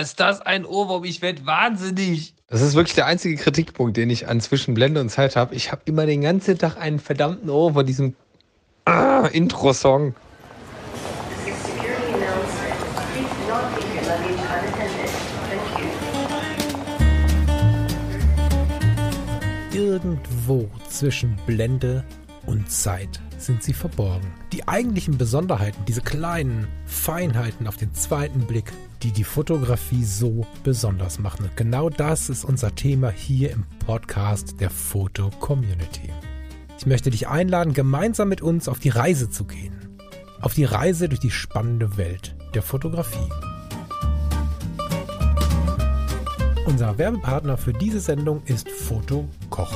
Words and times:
ist 0.00 0.18
das 0.18 0.40
ein 0.40 0.66
Ohrwurm? 0.66 1.04
Ich 1.04 1.22
werde 1.22 1.46
wahnsinnig. 1.46 2.34
Das 2.48 2.62
ist 2.62 2.74
wirklich 2.74 2.94
der 2.94 3.06
einzige 3.06 3.36
Kritikpunkt, 3.36 3.96
den 3.96 4.10
ich 4.10 4.26
an 4.26 4.40
zwischen 4.40 4.74
Blende 4.74 5.00
und 5.00 5.08
Zeit 5.10 5.36
habe. 5.36 5.54
Ich 5.54 5.70
habe 5.70 5.82
immer 5.84 6.06
den 6.06 6.22
ganzen 6.22 6.58
Tag 6.58 6.76
einen 6.76 6.98
verdammten 6.98 7.48
Ohr 7.48 7.74
vor 7.74 7.84
diesem 7.84 8.16
ah, 8.84 9.26
Intro-Song. 9.32 10.14
Irgendwo 19.72 20.68
zwischen 20.88 21.36
Blende 21.46 22.04
und 22.46 22.70
Zeit 22.70 23.20
sind 23.38 23.62
sie 23.62 23.72
verborgen. 23.72 24.32
Die 24.52 24.66
eigentlichen 24.68 25.16
Besonderheiten, 25.16 25.84
diese 25.86 26.02
kleinen 26.02 26.66
Feinheiten 26.86 27.66
auf 27.66 27.76
den 27.76 27.94
zweiten 27.94 28.40
Blick, 28.40 28.72
die 29.02 29.12
die 29.12 29.24
Fotografie 29.24 30.04
so 30.04 30.46
besonders 30.64 31.18
machen. 31.18 31.44
Und 31.44 31.56
genau 31.56 31.88
das 31.88 32.28
ist 32.28 32.44
unser 32.44 32.74
Thema 32.74 33.10
hier 33.10 33.52
im 33.52 33.64
Podcast 33.86 34.60
der 34.60 34.70
Foto 34.70 35.30
Community. 35.40 36.10
Ich 36.80 36.86
möchte 36.86 37.10
dich 37.10 37.28
einladen, 37.28 37.74
gemeinsam 37.74 38.30
mit 38.30 38.40
uns 38.40 38.66
auf 38.66 38.78
die 38.78 38.88
Reise 38.88 39.28
zu 39.28 39.44
gehen. 39.44 39.98
Auf 40.40 40.54
die 40.54 40.64
Reise 40.64 41.10
durch 41.10 41.20
die 41.20 41.30
spannende 41.30 41.98
Welt 41.98 42.34
der 42.54 42.62
Fotografie. 42.62 43.28
Unser 46.64 46.96
Werbepartner 46.96 47.58
für 47.58 47.74
diese 47.74 48.00
Sendung 48.00 48.42
ist 48.46 48.70
Foto 48.70 49.28
Koch. 49.50 49.74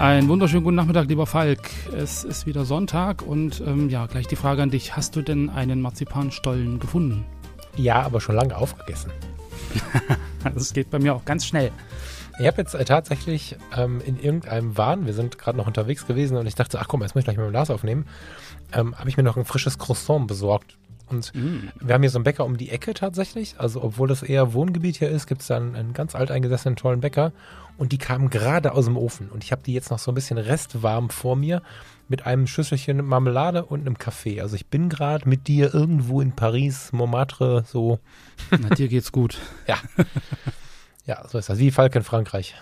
Einen 0.00 0.26
wunderschönen 0.26 0.64
guten 0.64 0.74
Nachmittag, 0.74 1.06
lieber 1.06 1.26
Falk. 1.26 1.70
Es 1.96 2.24
ist 2.24 2.46
wieder 2.46 2.64
Sonntag 2.64 3.22
und 3.22 3.62
ähm, 3.64 3.88
ja, 3.88 4.06
gleich 4.06 4.26
die 4.26 4.34
Frage 4.34 4.64
an 4.64 4.70
dich. 4.70 4.96
Hast 4.96 5.14
du 5.14 5.22
denn 5.22 5.48
einen 5.48 5.80
Marzipanstollen 5.80 6.80
gefunden? 6.80 7.24
Ja, 7.76 8.02
aber 8.02 8.20
schon 8.20 8.34
lange 8.34 8.56
aufgegessen. 8.56 9.12
das 10.42 10.72
geht 10.72 10.90
bei 10.90 10.98
mir 10.98 11.14
auch 11.14 11.24
ganz 11.24 11.46
schnell. 11.46 11.70
Ich 12.38 12.46
habe 12.46 12.58
jetzt 12.58 12.74
äh, 12.74 12.84
tatsächlich 12.84 13.56
ähm, 13.76 14.00
in 14.04 14.18
irgendeinem 14.18 14.76
Wahn, 14.76 15.06
wir 15.06 15.14
sind 15.14 15.38
gerade 15.38 15.58
noch 15.58 15.66
unterwegs 15.66 16.06
gewesen 16.06 16.36
und 16.36 16.46
ich 16.46 16.54
dachte, 16.54 16.78
ach 16.80 16.88
komm, 16.88 17.02
jetzt 17.02 17.14
muss 17.14 17.22
ich 17.22 17.24
gleich 17.26 17.36
mal 17.36 17.44
ein 17.44 17.50
Glas 17.50 17.70
aufnehmen, 17.70 18.06
ähm, 18.72 18.96
habe 18.98 19.08
ich 19.08 19.16
mir 19.16 19.22
noch 19.22 19.36
ein 19.36 19.44
frisches 19.44 19.78
Croissant 19.78 20.26
besorgt. 20.26 20.76
Und 21.08 21.34
mm. 21.34 21.70
wir 21.80 21.94
haben 21.94 22.02
hier 22.02 22.10
so 22.10 22.18
einen 22.18 22.24
Bäcker 22.24 22.44
um 22.44 22.56
die 22.56 22.70
Ecke 22.70 22.94
tatsächlich. 22.94 23.56
Also, 23.58 23.82
obwohl 23.82 24.06
das 24.06 24.22
eher 24.22 24.52
Wohngebiet 24.52 24.96
hier 24.96 25.08
ist, 25.08 25.26
gibt 25.26 25.40
es 25.40 25.48
da 25.48 25.56
einen, 25.56 25.74
einen 25.74 25.92
ganz 25.92 26.14
alteingesessenen, 26.14 26.76
tollen 26.76 27.00
Bäcker 27.00 27.32
und 27.78 27.92
die 27.92 27.98
kamen 27.98 28.30
gerade 28.30 28.72
aus 28.72 28.84
dem 28.84 28.96
Ofen 28.96 29.30
und 29.30 29.42
ich 29.42 29.52
habe 29.52 29.62
die 29.62 29.72
jetzt 29.72 29.90
noch 29.90 29.98
so 29.98 30.12
ein 30.12 30.14
bisschen 30.14 30.38
restwarm 30.38 31.08
vor 31.08 31.34
mir 31.34 31.62
mit 32.08 32.26
einem 32.26 32.46
Schüsselchen 32.46 33.04
Marmelade 33.04 33.64
und 33.64 33.80
einem 33.80 33.96
Kaffee. 33.96 34.40
Also 34.40 34.54
ich 34.54 34.66
bin 34.66 34.88
gerade 34.88 35.28
mit 35.28 35.48
dir 35.48 35.72
irgendwo 35.72 36.20
in 36.20 36.32
Paris, 36.32 36.92
Montmartre, 36.92 37.64
so. 37.66 37.98
Na, 38.50 38.68
dir 38.68 38.88
geht's 38.88 39.12
gut. 39.12 39.38
ja. 39.66 39.76
Ja, 41.10 41.26
so 41.26 41.38
ist 41.38 41.48
das. 41.48 41.58
Wie 41.58 41.72
Falk 41.72 41.96
in 41.96 42.04
Frankreich. 42.04 42.54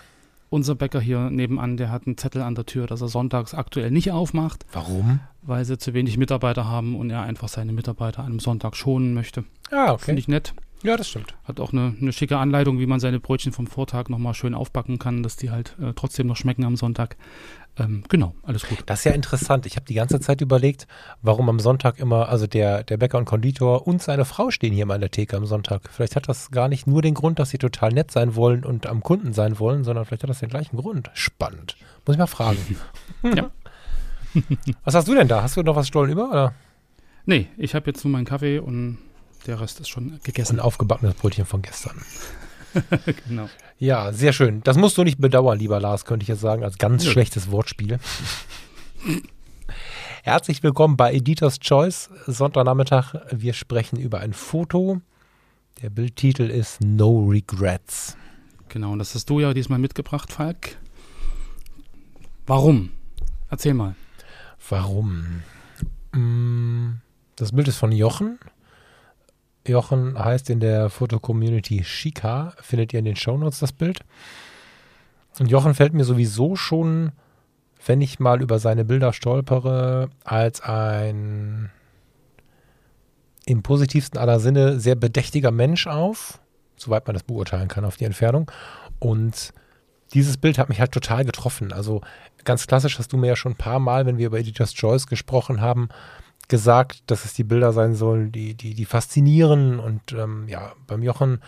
Unser 0.49 0.73
Bäcker 0.73 0.99
hier 0.99 1.29
nebenan, 1.29 1.77
der 1.77 1.91
hat 1.91 2.07
einen 2.07 2.17
Zettel 2.17 2.41
an 2.41 2.55
der 2.55 2.65
Tür, 2.65 2.87
dass 2.87 2.99
er 2.99 3.07
sonntags 3.07 3.53
aktuell 3.53 3.91
nicht 3.91 4.11
aufmacht. 4.11 4.65
Warum? 4.71 5.19
Weil 5.43 5.65
sie 5.65 5.77
zu 5.77 5.93
wenig 5.93 6.17
Mitarbeiter 6.17 6.65
haben 6.65 6.95
und 6.95 7.11
er 7.11 7.21
einfach 7.21 7.47
seine 7.47 7.73
Mitarbeiter 7.73 8.21
an 8.21 8.25
einem 8.25 8.39
Sonntag 8.39 8.75
schonen 8.75 9.13
möchte. 9.13 9.43
Ah, 9.69 9.91
okay. 9.91 10.05
Finde 10.05 10.21
ich 10.21 10.27
nett. 10.27 10.55
Ja, 10.81 10.95
das 10.95 11.09
stimmt. 11.09 11.35
Hat 11.43 11.59
auch 11.59 11.73
eine, 11.73 11.93
eine 11.99 12.13
schicke 12.13 12.37
Anleitung, 12.37 12.79
wie 12.79 12.85
man 12.85 13.01
seine 13.01 13.19
Brötchen 13.19 13.51
vom 13.51 13.67
Vortag 13.67 14.07
nochmal 14.07 14.33
schön 14.33 14.53
aufbacken 14.53 14.97
kann, 14.97 15.23
dass 15.23 15.35
die 15.35 15.51
halt 15.51 15.75
äh, 15.81 15.91
trotzdem 15.93 16.27
noch 16.27 16.37
schmecken 16.37 16.63
am 16.63 16.77
Sonntag. 16.77 17.17
Ähm, 17.77 18.03
genau, 18.07 18.33
alles 18.43 18.67
gut. 18.67 18.83
Das 18.85 18.99
ist 18.99 19.05
ja 19.05 19.11
interessant. 19.11 19.65
Ich 19.65 19.75
habe 19.75 19.85
die 19.85 19.93
ganze 19.93 20.21
Zeit 20.21 20.39
überlegt, 20.39 20.87
warum 21.21 21.49
am 21.49 21.59
Sonntag 21.59 21.99
immer, 21.99 22.29
also 22.29 22.47
der, 22.47 22.83
der 22.83 22.97
Bäcker 22.97 23.17
und 23.17 23.25
Konditor 23.25 23.87
und 23.87 24.01
seine 24.01 24.23
Frau 24.23 24.51
stehen 24.51 24.73
hier 24.73 24.85
mal 24.85 24.95
an 24.95 25.01
der 25.01 25.11
Theke 25.11 25.35
am 25.35 25.45
Sonntag. 25.45 25.89
Vielleicht 25.91 26.15
hat 26.15 26.29
das 26.29 26.49
gar 26.49 26.69
nicht 26.69 26.87
nur 26.87 27.01
den 27.01 27.13
Grund, 27.13 27.39
dass 27.39 27.49
sie 27.49 27.57
total 27.57 27.91
nett 27.91 28.11
sein 28.11 28.35
wollen 28.35 28.63
und 28.63 28.87
am 28.87 29.03
Kunden 29.03 29.33
sein 29.33 29.59
wollen, 29.59 29.83
sondern 29.83 30.05
vielleicht 30.05 30.23
hat 30.23 30.29
das 30.29 30.39
den 30.39 30.49
gleichen 30.49 30.77
Grund. 30.77 31.09
Spannend. 31.13 31.75
Muss 32.05 32.15
ich 32.15 32.19
mal 32.19 32.27
fragen. 32.27 32.59
ja. 33.23 33.51
was 34.85 34.95
hast 34.95 35.07
du 35.09 35.15
denn 35.15 35.27
da? 35.27 35.43
Hast 35.43 35.57
du 35.57 35.63
noch 35.63 35.75
was 35.75 35.87
Stollen 35.87 36.11
über? 36.11 36.29
Oder? 36.29 36.53
Nee, 37.25 37.47
ich 37.57 37.75
habe 37.75 37.89
jetzt 37.89 38.03
nur 38.03 38.11
meinen 38.11 38.25
Kaffee 38.25 38.59
und 38.59 38.97
der 39.45 39.59
Rest 39.59 39.79
ist 39.79 39.89
schon 39.89 40.19
gegessen. 40.23 40.57
Ein 40.57 40.59
aufgebackenes 40.59 41.15
Brötchen 41.15 41.45
von 41.45 41.61
gestern. 41.61 42.01
genau. 43.27 43.49
Ja, 43.77 44.11
sehr 44.11 44.33
schön. 44.33 44.61
Das 44.63 44.77
musst 44.77 44.97
du 44.97 45.03
nicht 45.03 45.19
bedauern, 45.19 45.57
lieber 45.57 45.79
Lars, 45.79 46.05
könnte 46.05 46.23
ich 46.23 46.27
jetzt 46.27 46.41
sagen, 46.41 46.63
als 46.63 46.77
ganz 46.77 47.05
ja. 47.05 47.11
schlechtes 47.11 47.49
Wortspiel. 47.51 47.99
Herzlich 50.23 50.61
willkommen 50.63 50.97
bei 50.97 51.13
Editor's 51.13 51.59
Choice, 51.59 52.09
Sonntagnachmittag. 52.27 53.15
Wir 53.31 53.53
sprechen 53.53 53.97
über 53.97 54.19
ein 54.19 54.33
Foto. 54.33 55.01
Der 55.81 55.89
Bildtitel 55.89 56.43
ist 56.43 56.81
No 56.81 57.27
Regrets. 57.29 58.17
Genau, 58.67 58.91
und 58.91 58.99
das 58.99 59.15
hast 59.15 59.29
du 59.29 59.39
ja 59.39 59.53
diesmal 59.53 59.79
mitgebracht, 59.79 60.31
Falk. 60.31 60.77
Warum? 62.45 62.91
Erzähl 63.49 63.73
mal. 63.73 63.95
Warum? 64.69 65.43
Mm, 66.11 67.01
das 67.35 67.53
Bild 67.53 67.67
ist 67.67 67.77
von 67.77 67.91
Jochen. 67.91 68.37
Jochen 69.69 70.17
heißt 70.17 70.49
in 70.49 70.59
der 70.59 70.89
Foto-Community 70.89 71.83
Shika. 71.83 72.53
Findet 72.61 72.93
ihr 72.93 72.99
in 72.99 73.05
den 73.05 73.15
Shownotes 73.15 73.59
das 73.59 73.71
Bild. 73.71 74.01
Und 75.39 75.49
Jochen 75.49 75.73
fällt 75.73 75.93
mir 75.93 76.03
sowieso 76.03 76.55
schon, 76.55 77.13
wenn 77.85 78.01
ich 78.01 78.19
mal 78.19 78.41
über 78.41 78.59
seine 78.59 78.83
Bilder 78.83 79.13
stolpere, 79.13 80.09
als 80.23 80.61
ein 80.61 81.71
im 83.45 83.63
positivsten 83.63 84.19
aller 84.19 84.39
Sinne 84.39 84.79
sehr 84.79 84.95
bedächtiger 84.95 85.51
Mensch 85.51 85.87
auf, 85.87 86.39
soweit 86.75 87.07
man 87.07 87.13
das 87.13 87.23
beurteilen 87.23 87.67
kann 87.67 87.85
auf 87.85 87.97
die 87.97 88.05
Entfernung. 88.05 88.51
Und 88.99 89.53
dieses 90.13 90.37
Bild 90.37 90.57
hat 90.57 90.69
mich 90.69 90.79
halt 90.79 90.91
total 90.91 91.23
getroffen. 91.23 91.71
Also 91.71 92.01
ganz 92.43 92.67
klassisch 92.67 92.99
hast 92.99 93.13
du 93.13 93.17
mir 93.17 93.27
ja 93.27 93.35
schon 93.35 93.53
ein 93.53 93.57
paar 93.57 93.79
Mal, 93.79 94.05
wenn 94.05 94.17
wir 94.17 94.27
über 94.27 94.39
Editor's 94.39 94.73
Choice 94.73 95.07
gesprochen 95.07 95.61
haben, 95.61 95.89
gesagt, 96.49 97.03
dass 97.07 97.23
es 97.23 97.33
die 97.33 97.43
Bilder 97.43 97.71
sein 97.71 97.95
sollen, 97.95 98.31
die, 98.31 98.55
die, 98.55 98.73
die 98.73 98.85
faszinieren. 98.85 99.79
Und 99.79 100.11
ähm, 100.11 100.47
ja, 100.47 100.73
beim 100.87 101.03
Jochen 101.03 101.41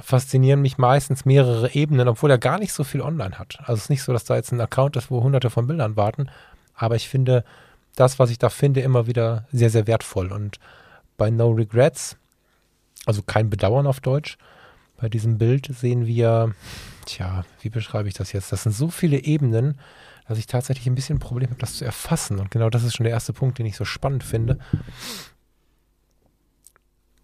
faszinieren 0.00 0.60
mich 0.60 0.78
meistens 0.78 1.24
mehrere 1.24 1.72
Ebenen, 1.74 2.08
obwohl 2.08 2.30
er 2.30 2.38
gar 2.38 2.58
nicht 2.58 2.72
so 2.72 2.82
viel 2.82 3.00
online 3.00 3.38
hat. 3.38 3.58
Also 3.60 3.74
es 3.74 3.82
ist 3.82 3.90
nicht 3.90 4.02
so, 4.02 4.12
dass 4.12 4.24
da 4.24 4.34
jetzt 4.34 4.52
ein 4.52 4.60
Account 4.60 4.96
ist, 4.96 5.10
wo 5.10 5.22
hunderte 5.22 5.50
von 5.50 5.66
Bildern 5.66 5.96
warten. 5.96 6.28
Aber 6.74 6.96
ich 6.96 7.08
finde 7.08 7.44
das, 7.94 8.18
was 8.18 8.30
ich 8.30 8.38
da 8.38 8.48
finde, 8.48 8.80
immer 8.80 9.06
wieder 9.06 9.46
sehr, 9.52 9.70
sehr 9.70 9.86
wertvoll. 9.86 10.32
Und 10.32 10.58
bei 11.16 11.30
No 11.30 11.50
Regrets, 11.50 12.16
also 13.06 13.22
kein 13.22 13.48
Bedauern 13.48 13.86
auf 13.86 14.00
Deutsch, 14.00 14.36
bei 14.96 15.08
diesem 15.08 15.38
Bild 15.38 15.68
sehen 15.74 16.06
wir, 16.06 16.54
tja, 17.04 17.44
wie 17.60 17.70
beschreibe 17.70 18.08
ich 18.08 18.14
das 18.14 18.32
jetzt? 18.32 18.52
Das 18.52 18.62
sind 18.62 18.72
so 18.72 18.88
viele 18.88 19.18
Ebenen, 19.18 19.78
dass 20.28 20.38
ich 20.38 20.46
tatsächlich 20.46 20.86
ein 20.86 20.94
bisschen 20.94 21.16
ein 21.16 21.20
Problem 21.20 21.50
habe, 21.50 21.60
das 21.60 21.76
zu 21.76 21.84
erfassen. 21.84 22.38
Und 22.38 22.50
genau 22.50 22.70
das 22.70 22.82
ist 22.82 22.96
schon 22.96 23.04
der 23.04 23.12
erste 23.12 23.32
Punkt, 23.32 23.58
den 23.58 23.66
ich 23.66 23.76
so 23.76 23.84
spannend 23.84 24.24
finde. 24.24 24.58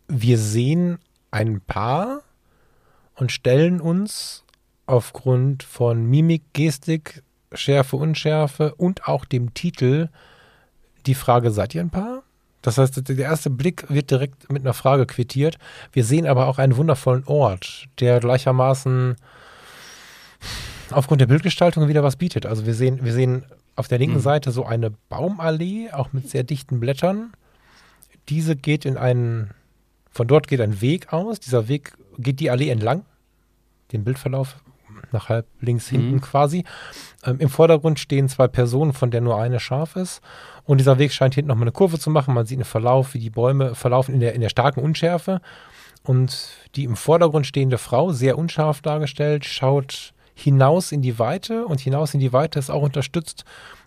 Wir 0.09 0.39
sehen 0.39 0.99
ein 1.31 1.61
Paar 1.61 2.23
und 3.15 3.33
stellen 3.33 3.81
uns 3.81 4.45
aufgrund 4.87 5.63
von 5.63 6.05
Mimik, 6.05 6.43
Gestik, 6.53 7.23
Schärfe, 7.53 7.97
Unschärfe 7.97 8.75
und 8.75 9.09
auch 9.09 9.25
dem 9.25 9.55
Titel 9.55 10.09
die 11.07 11.15
Frage, 11.15 11.51
seid 11.51 11.75
ihr 11.75 11.81
ein 11.81 11.91
Paar? 11.91 12.23
Das 12.63 12.79
heißt, 12.79 13.09
der 13.09 13.19
erste 13.19 13.51
Blick 13.51 13.91
wird 13.91 14.11
direkt 14.11 14.51
mit 14.51 14.63
einer 14.63 14.73
Frage 14.73 15.07
quittiert. 15.07 15.59
Wir 15.93 16.05
sehen 16.05 16.27
aber 16.27 16.47
auch 16.47 16.59
einen 16.59 16.77
wundervollen 16.77 17.25
Ort, 17.27 17.89
der 17.99 18.21
gleichermaßen 18.21 19.17
aufgrund 20.91 21.21
der 21.21 21.27
Bildgestaltung 21.27 21.89
wieder 21.89 22.03
was 22.03 22.17
bietet. 22.17 22.47
Also 22.47 22.65
wir 22.67 22.75
sehen, 22.75 23.01
wir 23.03 23.13
sehen 23.13 23.45
auf 23.75 23.89
der 23.89 23.99
linken 23.99 24.17
mhm. 24.17 24.23
Seite 24.23 24.53
so 24.53 24.65
eine 24.65 24.91
Baumallee, 25.09 25.91
auch 25.91 26.13
mit 26.13 26.31
sehr 26.31 26.45
dichten 26.45 26.79
Blättern. 26.79 27.33
Diese 28.29 28.55
geht 28.55 28.85
in 28.85 28.97
einen, 28.97 29.51
von 30.11 30.29
dort 30.29 30.47
geht 30.47 30.61
ein 30.61 30.81
Weg 30.81 31.13
aus. 31.13 31.41
Dieser 31.41 31.69
Weg 31.69 31.95
geht 32.19 32.41
die 32.41 32.51
Allee 32.51 32.69
entlang, 32.69 33.05
den 33.93 34.05
Bildverlauf 34.05 34.57
nach 35.13 35.29
halb 35.29 35.47
links 35.61 35.91
mhm. 35.91 35.97
hinten 35.97 36.21
quasi. 36.21 36.65
Ähm, 37.25 37.39
Im 37.39 37.49
Vordergrund 37.49 37.99
stehen 37.99 38.29
zwei 38.29 38.49
Personen, 38.49 38.93
von 38.93 39.11
der 39.11 39.21
nur 39.21 39.41
eine 39.41 39.61
scharf 39.61 39.97
ist. 39.97 40.21
Und 40.65 40.79
dieser 40.79 40.99
Weg 40.99 41.13
scheint 41.13 41.35
hinten 41.35 41.49
nochmal 41.49 41.65
eine 41.65 41.73
Kurve 41.73 41.99
zu 41.99 42.11
machen. 42.11 42.35
Man 42.35 42.47
sieht 42.47 42.59
einen 42.59 42.65
Verlauf, 42.65 43.15
wie 43.15 43.19
die 43.19 43.31
Bäume 43.31 43.75
verlaufen 43.75 44.15
in 44.15 44.21
der, 44.21 44.35
in 44.35 44.41
der 44.41 44.49
starken 44.49 44.81
Unschärfe. 44.81 45.41
Und 46.03 46.49
die 46.75 46.85
im 46.85 46.97
Vordergrund 46.97 47.47
stehende 47.47 47.79
Frau, 47.79 48.13
sehr 48.13 48.39
unscharf 48.39 48.81
dargestellt, 48.81 49.45
schaut 49.45 50.15
hinaus 50.35 50.93
in 50.93 51.03
die 51.03 51.19
Weite 51.19 51.67
und 51.67 51.81
hinaus 51.81 52.15
in 52.15 52.21
die 52.21 52.33
Weite 52.33 52.59
ist 52.59 52.71
auch 52.71 52.83
unterstützt 52.83 53.45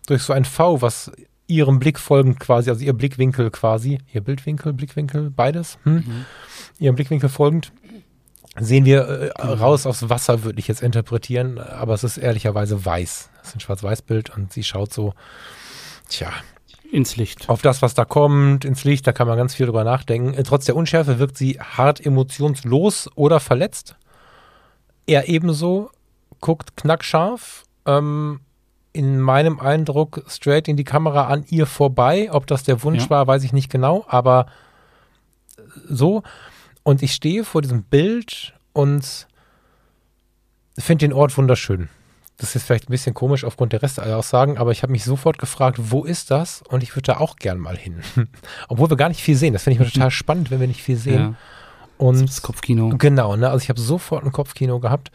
durch 0.07 0.21
so 0.21 0.31
ein 0.31 0.45
V, 0.45 0.81
was 0.81 1.11
ihrem 1.47 1.79
Blick 1.79 1.99
folgend 1.99 2.39
quasi, 2.39 2.69
also 2.69 2.83
ihr 2.83 2.93
Blickwinkel 2.93 3.51
quasi, 3.51 3.99
ihr 4.13 4.21
Bildwinkel, 4.21 4.73
Blickwinkel, 4.73 5.29
beides, 5.29 5.77
hm? 5.83 5.93
mhm. 5.93 6.25
ihrem 6.79 6.95
Blickwinkel 6.95 7.29
folgend, 7.29 7.71
sehen 8.59 8.85
wir 8.85 9.09
äh, 9.09 9.31
genau. 9.39 9.53
raus 9.53 9.85
aufs 9.85 10.09
Wasser, 10.09 10.43
würde 10.43 10.59
ich 10.59 10.67
jetzt 10.67 10.81
interpretieren, 10.81 11.59
aber 11.59 11.93
es 11.93 12.03
ist 12.03 12.17
ehrlicherweise 12.17 12.85
weiß. 12.85 13.29
Es 13.41 13.49
ist 13.49 13.55
ein 13.55 13.59
Schwarz-Weiß-Bild 13.59 14.35
und 14.35 14.53
sie 14.53 14.63
schaut 14.63 14.93
so, 14.93 15.13
tja. 16.09 16.31
Ins 16.91 17.17
Licht. 17.17 17.49
Auf 17.49 17.61
das, 17.61 17.81
was 17.81 17.95
da 17.95 18.05
kommt, 18.05 18.63
ins 18.63 18.83
Licht, 18.83 19.05
da 19.07 19.11
kann 19.11 19.27
man 19.27 19.37
ganz 19.37 19.55
viel 19.55 19.65
drüber 19.65 19.83
nachdenken. 19.83 20.33
Äh, 20.33 20.43
trotz 20.43 20.65
der 20.65 20.75
Unschärfe 20.75 21.19
wirkt 21.19 21.37
sie 21.37 21.59
hart 21.59 22.05
emotionslos 22.05 23.09
oder 23.15 23.39
verletzt. 23.39 23.95
Er 25.07 25.27
ebenso, 25.27 25.89
guckt 26.39 26.77
knackscharf. 26.77 27.63
Ähm, 27.85 28.39
in 28.93 29.19
meinem 29.19 29.59
Eindruck 29.59 30.23
straight 30.27 30.69
in 30.69 30.77
die 30.77 30.85
Kamera 30.85 31.27
an 31.27 31.43
ihr 31.49 31.65
vorbei. 31.65 32.29
Ob 32.31 32.47
das 32.47 32.63
der 32.63 32.81
Wunsch 32.83 33.03
ja. 33.03 33.09
war, 33.09 33.27
weiß 33.27 33.43
ich 33.43 33.51
nicht 33.51 33.69
genau, 33.69 34.05
aber 34.07 34.45
so. 35.89 36.23
Und 36.85 37.01
ich 37.01 37.13
stehe 37.13 37.43
vor 37.43 37.63
diesem 37.63 37.81
Bild 37.81 38.53
und 38.71 39.27
finde 40.77 41.07
den 41.07 41.13
Ort 41.13 41.35
wunderschön. 41.35 41.89
Das 42.37 42.55
ist 42.55 42.63
vielleicht 42.63 42.87
ein 42.87 42.91
bisschen 42.91 43.15
komisch 43.15 43.43
aufgrund 43.43 43.73
der 43.73 43.81
Restaussagen, 43.81 44.59
aber 44.59 44.71
ich 44.71 44.83
habe 44.83 44.91
mich 44.91 45.03
sofort 45.03 45.39
gefragt, 45.39 45.79
wo 45.79 46.03
ist 46.03 46.29
das? 46.29 46.61
Und 46.61 46.83
ich 46.83 46.95
würde 46.95 47.13
da 47.13 47.17
auch 47.17 47.37
gern 47.37 47.57
mal 47.57 47.75
hin. 47.75 48.01
Obwohl 48.67 48.91
wir 48.91 48.97
gar 48.97 49.09
nicht 49.09 49.21
viel 49.21 49.35
sehen. 49.35 49.53
Das 49.53 49.63
finde 49.63 49.75
ich 49.75 49.79
mir 49.79 49.91
total 49.91 50.11
spannend, 50.11 50.51
wenn 50.51 50.59
wir 50.59 50.67
nicht 50.67 50.83
viel 50.83 50.97
sehen. 50.97 51.19
Ja. 51.19 51.35
Und 51.97 52.29
das 52.29 52.43
Kopfkino. 52.43 52.89
Genau, 52.97 53.35
ne? 53.35 53.49
Also 53.49 53.63
ich 53.63 53.69
habe 53.69 53.81
sofort 53.81 54.23
ein 54.23 54.31
Kopfkino 54.31 54.79
gehabt 54.79 55.11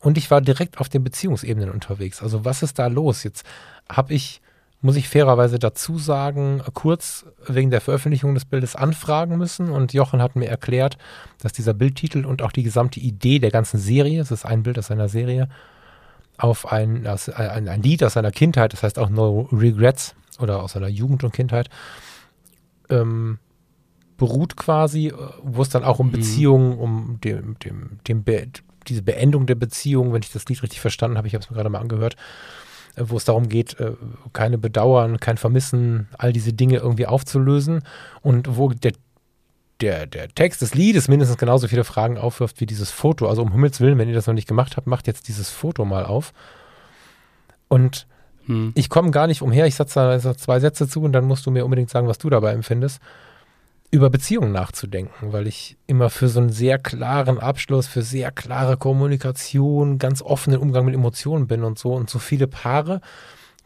und 0.00 0.18
ich 0.18 0.30
war 0.30 0.42
direkt 0.42 0.78
auf 0.78 0.90
den 0.90 1.02
Beziehungsebenen 1.02 1.70
unterwegs. 1.70 2.22
Also 2.22 2.44
was 2.44 2.62
ist 2.62 2.78
da 2.78 2.88
los? 2.88 3.22
Jetzt 3.22 3.46
habe 3.88 4.12
ich, 4.12 4.42
muss 4.86 4.96
ich 4.96 5.08
fairerweise 5.08 5.58
dazu 5.58 5.98
sagen, 5.98 6.62
kurz 6.72 7.26
wegen 7.48 7.70
der 7.70 7.80
Veröffentlichung 7.80 8.34
des 8.34 8.44
Bildes 8.44 8.76
anfragen 8.76 9.36
müssen. 9.36 9.68
Und 9.70 9.92
Jochen 9.92 10.22
hat 10.22 10.36
mir 10.36 10.46
erklärt, 10.46 10.96
dass 11.42 11.52
dieser 11.52 11.74
Bildtitel 11.74 12.24
und 12.24 12.40
auch 12.40 12.52
die 12.52 12.62
gesamte 12.62 13.00
Idee 13.00 13.40
der 13.40 13.50
ganzen 13.50 13.78
Serie, 13.78 14.20
es 14.20 14.30
ist 14.30 14.46
ein 14.46 14.62
Bild 14.62 14.78
aus 14.78 14.92
einer 14.92 15.08
Serie, 15.08 15.48
auf 16.38 16.70
ein, 16.70 17.04
ein, 17.04 17.68
ein 17.68 17.82
Lied 17.82 18.04
aus 18.04 18.12
seiner 18.12 18.30
Kindheit, 18.30 18.74
das 18.74 18.84
heißt 18.84 19.00
auch 19.00 19.10
No 19.10 19.48
Regrets 19.50 20.14
oder 20.38 20.62
aus 20.62 20.74
seiner 20.74 20.88
Jugend 20.88 21.24
und 21.24 21.32
Kindheit, 21.32 21.68
ähm, 22.88 23.38
beruht 24.16 24.56
quasi, 24.56 25.12
wo 25.42 25.62
es 25.62 25.68
dann 25.68 25.82
auch 25.82 25.98
um 25.98 26.08
mhm. 26.08 26.12
Beziehungen, 26.12 26.78
um 26.78 27.18
dem, 27.24 27.58
dem, 27.58 27.98
dem, 28.06 28.24
diese 28.86 29.02
Beendung 29.02 29.46
der 29.46 29.56
Beziehung, 29.56 30.12
wenn 30.12 30.22
ich 30.22 30.30
das 30.30 30.46
Lied 30.46 30.62
richtig 30.62 30.80
verstanden 30.80 31.18
habe, 31.18 31.26
ich 31.26 31.34
habe 31.34 31.42
es 31.42 31.50
mir 31.50 31.56
gerade 31.56 31.70
mal 31.70 31.80
angehört, 31.80 32.14
äh, 32.14 32.18
wo 32.96 33.16
es 33.16 33.24
darum 33.24 33.48
geht, 33.48 33.78
äh, 33.80 33.92
keine 34.32 34.58
Bedauern, 34.58 35.18
kein 35.20 35.36
Vermissen, 35.36 36.08
all 36.18 36.32
diese 36.32 36.52
Dinge 36.52 36.78
irgendwie 36.78 37.06
aufzulösen 37.06 37.82
und 38.22 38.56
wo 38.56 38.70
der 38.70 38.92
der, 39.82 40.06
der 40.06 40.28
Text 40.28 40.62
des 40.62 40.74
Liedes 40.74 41.06
mindestens 41.06 41.36
genauso 41.36 41.68
viele 41.68 41.84
Fragen 41.84 42.16
aufwirft 42.16 42.62
wie 42.62 42.66
dieses 42.66 42.90
Foto. 42.90 43.28
Also 43.28 43.42
um 43.42 43.52
Himmels 43.52 43.78
Willen, 43.78 43.98
wenn 43.98 44.08
ihr 44.08 44.14
das 44.14 44.26
noch 44.26 44.32
nicht 44.32 44.48
gemacht 44.48 44.78
habt, 44.78 44.86
macht 44.86 45.06
jetzt 45.06 45.28
dieses 45.28 45.50
Foto 45.50 45.84
mal 45.84 46.06
auf. 46.06 46.32
Und 47.68 48.06
hm. 48.46 48.72
ich 48.74 48.88
komme 48.88 49.10
gar 49.10 49.26
nicht 49.26 49.42
umher, 49.42 49.66
ich 49.66 49.74
setze 49.74 50.18
da 50.22 50.34
zwei 50.34 50.60
Sätze 50.60 50.88
zu 50.88 51.02
und 51.02 51.12
dann 51.12 51.26
musst 51.26 51.44
du 51.44 51.50
mir 51.50 51.66
unbedingt 51.66 51.90
sagen, 51.90 52.08
was 52.08 52.16
du 52.16 52.30
dabei 52.30 52.52
empfindest 52.52 53.02
über 53.90 54.10
Beziehungen 54.10 54.52
nachzudenken, 54.52 55.32
weil 55.32 55.46
ich 55.46 55.76
immer 55.86 56.10
für 56.10 56.28
so 56.28 56.40
einen 56.40 56.50
sehr 56.50 56.78
klaren 56.78 57.38
Abschluss, 57.38 57.86
für 57.86 58.02
sehr 58.02 58.30
klare 58.30 58.76
Kommunikation, 58.76 59.98
ganz 59.98 60.22
offenen 60.22 60.58
Umgang 60.58 60.84
mit 60.84 60.94
Emotionen 60.94 61.46
bin 61.46 61.62
und 61.62 61.78
so. 61.78 61.92
Und 61.92 62.10
so 62.10 62.18
viele 62.18 62.46
Paare, 62.46 63.00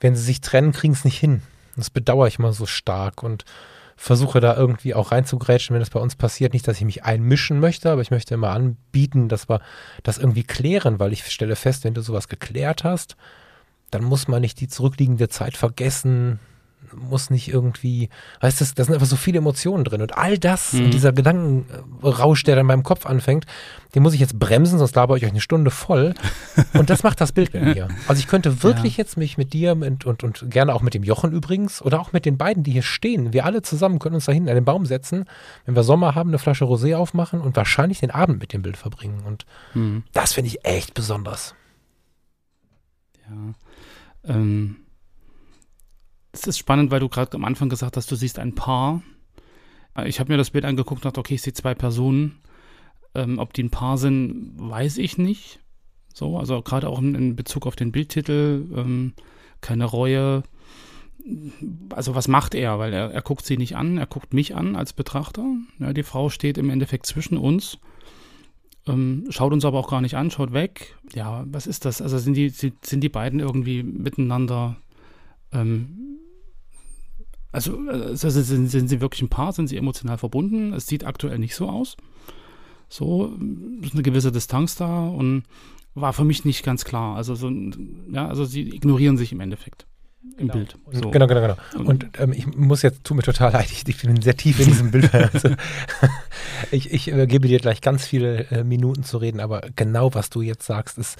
wenn 0.01 0.15
sie 0.15 0.23
sich 0.23 0.41
trennen, 0.41 0.73
kriegen 0.73 0.93
es 0.93 1.05
nicht 1.05 1.19
hin. 1.19 1.43
Das 1.77 1.91
bedauere 1.91 2.29
ich 2.29 2.39
immer 2.39 2.53
so 2.53 2.67
stark 2.67 3.23
und 3.23 3.45
versuche 3.97 4.41
da 4.41 4.57
irgendwie 4.57 4.95
auch 4.95 5.13
reinzugrätschen, 5.13 5.75
wenn 5.75 5.81
das 5.81 5.91
bei 5.91 6.01
uns 6.01 6.17
passiert. 6.17 6.53
Nicht, 6.53 6.67
dass 6.67 6.79
ich 6.79 6.85
mich 6.85 7.05
einmischen 7.05 7.61
möchte, 7.61 7.91
aber 7.91 8.03
ich 8.03 8.11
möchte 8.11 8.35
immer 8.35 8.51
anbieten, 8.51 9.29
dass 9.29 9.49
wir 9.49 9.61
das 10.03 10.19
irgendwie 10.19 10.45
klären, 10.45 10.99
weil 10.99 11.13
ich 11.13 11.27
stelle 11.27 11.57
fest, 11.57 11.85
wenn 11.85 11.95
du 11.95 12.01
sowas 12.03 12.29
geklärt 12.29 12.85
hast, 12.85 13.17
dann 13.91 14.05
muss 14.05 14.29
man 14.29 14.41
nicht 14.41 14.61
die 14.61 14.69
zurückliegende 14.69 15.29
Zeit 15.29 15.57
vergessen, 15.57 16.39
muss 16.95 17.31
nicht 17.31 17.49
irgendwie, 17.49 18.09
weißt 18.41 18.61
du, 18.61 18.65
da 18.75 18.85
sind 18.85 18.95
einfach 18.95 19.07
so 19.07 19.17
viele 19.17 19.39
Emotionen 19.39 19.85
drin 19.85 20.03
und 20.03 20.17
all 20.17 20.39
das 20.39 20.73
mhm. 20.73 20.87
und 20.87 20.95
dieser 20.95 21.13
Gedankenrausch, 21.13 22.43
der 22.45 22.57
dann 22.57 22.63
in 22.63 22.67
meinem 22.67 22.83
Kopf 22.83 23.07
anfängt, 23.07 23.47
den 23.95 24.03
muss 24.03 24.15
ich 24.15 24.21
jetzt 24.21 24.39
bremsen, 24.39 24.79
sonst 24.79 24.95
laber 24.97 25.17
ich 25.17 25.25
euch 25.25 25.31
eine 25.31 25.41
Stunde 25.41 25.71
voll 25.71 26.15
und 26.75 26.91
das 26.91 27.03
macht 27.03 27.21
das 27.21 27.33
Bild 27.33 27.55
mit 27.55 27.63
mir. 27.63 27.89
Also 28.09 28.21
ich 28.21 28.27
könnte 28.27 28.63
wirklich 28.63 28.97
ja. 28.97 29.03
jetzt 29.03 29.17
mich 29.17 29.39
mit 29.39 29.53
dir 29.53 29.73
und, 29.73 30.05
und, 30.05 30.25
und 30.25 30.51
gerne 30.51 30.75
auch 30.75 30.83
mit 30.83 30.95
dem 30.95 31.03
Jochen 31.03 31.33
übrigens 31.33 31.83
oder 31.83 32.01
auch 32.01 32.13
mit 32.13 32.25
den 32.25 32.39
beiden, 32.39 32.63
die 32.63 32.73
hier 32.73 32.83
stehen, 32.83 33.33
wir 33.33 33.45
alle 33.45 33.63
zusammen 33.63 33.99
können 33.99 34.17
uns 34.17 34.25
da 34.25 34.33
hinten 34.33 34.49
an 34.49 34.55
den 34.55 34.65
Baum 34.65 34.87
setzen, 34.87 35.25
wenn 35.67 35.77
wir 35.77 35.83
Sommer 35.83 36.15
haben, 36.15 36.31
eine 36.31 36.39
Flasche 36.39 36.65
Rosé 36.65 36.97
aufmachen 36.97 37.41
und 37.41 37.57
wahrscheinlich 37.57 38.01
den 38.01 38.11
Abend 38.11 38.41
mit 38.41 38.53
dem 38.53 38.63
Bild 38.63 38.77
verbringen 38.77 39.23
und 39.27 39.47
mhm. 39.75 40.05
das 40.13 40.33
finde 40.33 40.49
ich 40.49 40.65
echt 40.65 40.95
besonders. 40.95 41.55
Ja. 43.29 43.55
Ähm, 44.35 44.77
es 46.41 46.47
ist 46.49 46.59
spannend, 46.59 46.91
weil 46.91 47.01
du 47.01 47.09
gerade 47.09 47.35
am 47.35 47.45
Anfang 47.45 47.69
gesagt 47.69 47.97
hast, 47.97 48.11
du 48.11 48.17
siehst 48.17 48.39
ein 48.39 48.55
Paar. 48.55 49.03
Äh, 49.97 50.09
ich 50.09 50.21
habe 50.21 50.33
mir 50.33 50.39
das 50.39 50.51
Bild 50.51 50.65
angeguckt 50.65 51.01
und 51.01 51.05
dachte, 51.05 51.21
okay, 51.21 51.35
ich 51.35 51.43
sehe 51.43 51.53
zwei 51.53 51.75
Personen. 51.75 52.39
Ähm, 53.15 53.39
ob 53.39 53.53
die 53.53 53.65
ein 53.65 53.71
Paar 53.71 53.99
sind, 53.99 54.53
weiß 54.57 54.99
ich 54.99 55.19
nicht. 55.19 55.61
So, 56.15 56.39
also 56.39 56.63
gerade 56.63 56.89
auch 56.89 57.01
in, 57.01 57.37
Bezug 57.37 57.67
auf 57.67 57.77
den 57.77 57.93
Bildtitel, 57.93 58.67
ähm, 58.77 59.15
keine 59.61 59.85
Reue. 59.85 60.43
Also 61.91 62.15
was 62.15 62.29
macht 62.29 62.55
er? 62.55 62.79
Weil 62.79 62.93
er, 62.93 63.11
er 63.11 63.23
guckt 63.23 63.45
sie 63.45 63.57
nicht 63.57 63.77
an, 63.77 63.99
er 63.99 64.07
guckt 64.07 64.33
mich 64.33 64.55
an 64.55 64.77
als 64.77 64.93
Betrachter. 64.93 65.45
Ja, 65.79 65.93
die 65.93 66.03
Frau 66.03 66.29
steht 66.29 66.57
im 66.57 66.71
Endeffekt 66.71 67.07
zwischen 67.07 67.37
uns, 67.37 67.79
ähm, 68.87 69.27
schaut 69.31 69.53
uns 69.53 69.65
aber 69.65 69.79
auch 69.79 69.91
gar 69.91 70.01
nicht 70.01 70.17
an, 70.17 70.31
schaut 70.31 70.53
weg. 70.53 70.97
Ja, 71.15 71.45
was 71.47 71.67
ist 71.67 71.85
das? 71.85 72.01
Also 72.01 72.19
sind 72.19 72.35
die, 72.35 72.51
sind 72.51 73.01
die 73.01 73.09
beiden 73.09 73.41
irgendwie 73.41 73.83
miteinander 73.83 74.77
ähm, 75.53 76.19
also, 77.53 77.79
also 77.89 78.31
sind, 78.31 78.69
sind, 78.69 78.89
sie 78.89 79.01
wirklich 79.01 79.23
ein 79.23 79.29
Paar? 79.29 79.53
Sind 79.53 79.69
sie 79.69 79.77
emotional 79.77 80.19
verbunden? 80.19 80.73
Es 80.73 80.87
sieht 80.87 81.05
aktuell 81.05 81.39
nicht 81.39 81.55
so 81.55 81.69
aus. 81.69 81.97
So 82.89 83.37
ist 83.83 83.95
eine 83.95 84.03
gewisse 84.03 84.33
Distanz 84.33 84.77
da 84.77 85.09
und 85.09 85.45
war 85.95 86.13
für 86.13 86.25
mich 86.25 86.45
nicht 86.45 86.65
ganz 86.65 86.85
klar. 86.85 87.17
Also 87.17 87.35
so, 87.35 87.51
ja, 88.11 88.29
also 88.29 88.45
sie 88.45 88.75
ignorieren 88.75 89.17
sich 89.17 89.33
im 89.33 89.41
Endeffekt 89.41 89.87
im 90.37 90.49
genau. 90.49 90.53
Bild. 90.55 90.77
So. 90.93 91.11
Genau, 91.11 91.27
genau, 91.27 91.41
genau. 91.41 91.57
Und, 91.75 91.87
und 91.87 92.21
ähm, 92.21 92.33
ich 92.33 92.47
muss 92.47 92.83
jetzt, 92.83 93.05
tut 93.05 93.17
mir 93.17 93.23
total 93.23 93.53
leid, 93.53 93.71
ich, 93.71 93.87
ich 93.87 94.03
bin 94.03 94.21
sehr 94.21 94.37
tief 94.37 94.61
in 94.61 94.67
diesem 94.67 94.91
Bild. 94.91 95.11
Also, 95.33 95.51
ich 96.71 96.93
ich 96.93 97.13
äh, 97.13 97.27
gebe 97.27 97.49
dir 97.49 97.59
gleich 97.59 97.81
ganz 97.81 98.07
viele 98.07 98.47
äh, 98.51 98.65
Minuten 98.65 99.03
zu 99.03 99.19
reden, 99.19 99.41
aber 99.41 99.63
genau 99.77 100.15
was 100.15 100.31
du 100.31 100.43
jetzt 100.43 100.67
sagst, 100.67 100.99
ist 100.99 101.19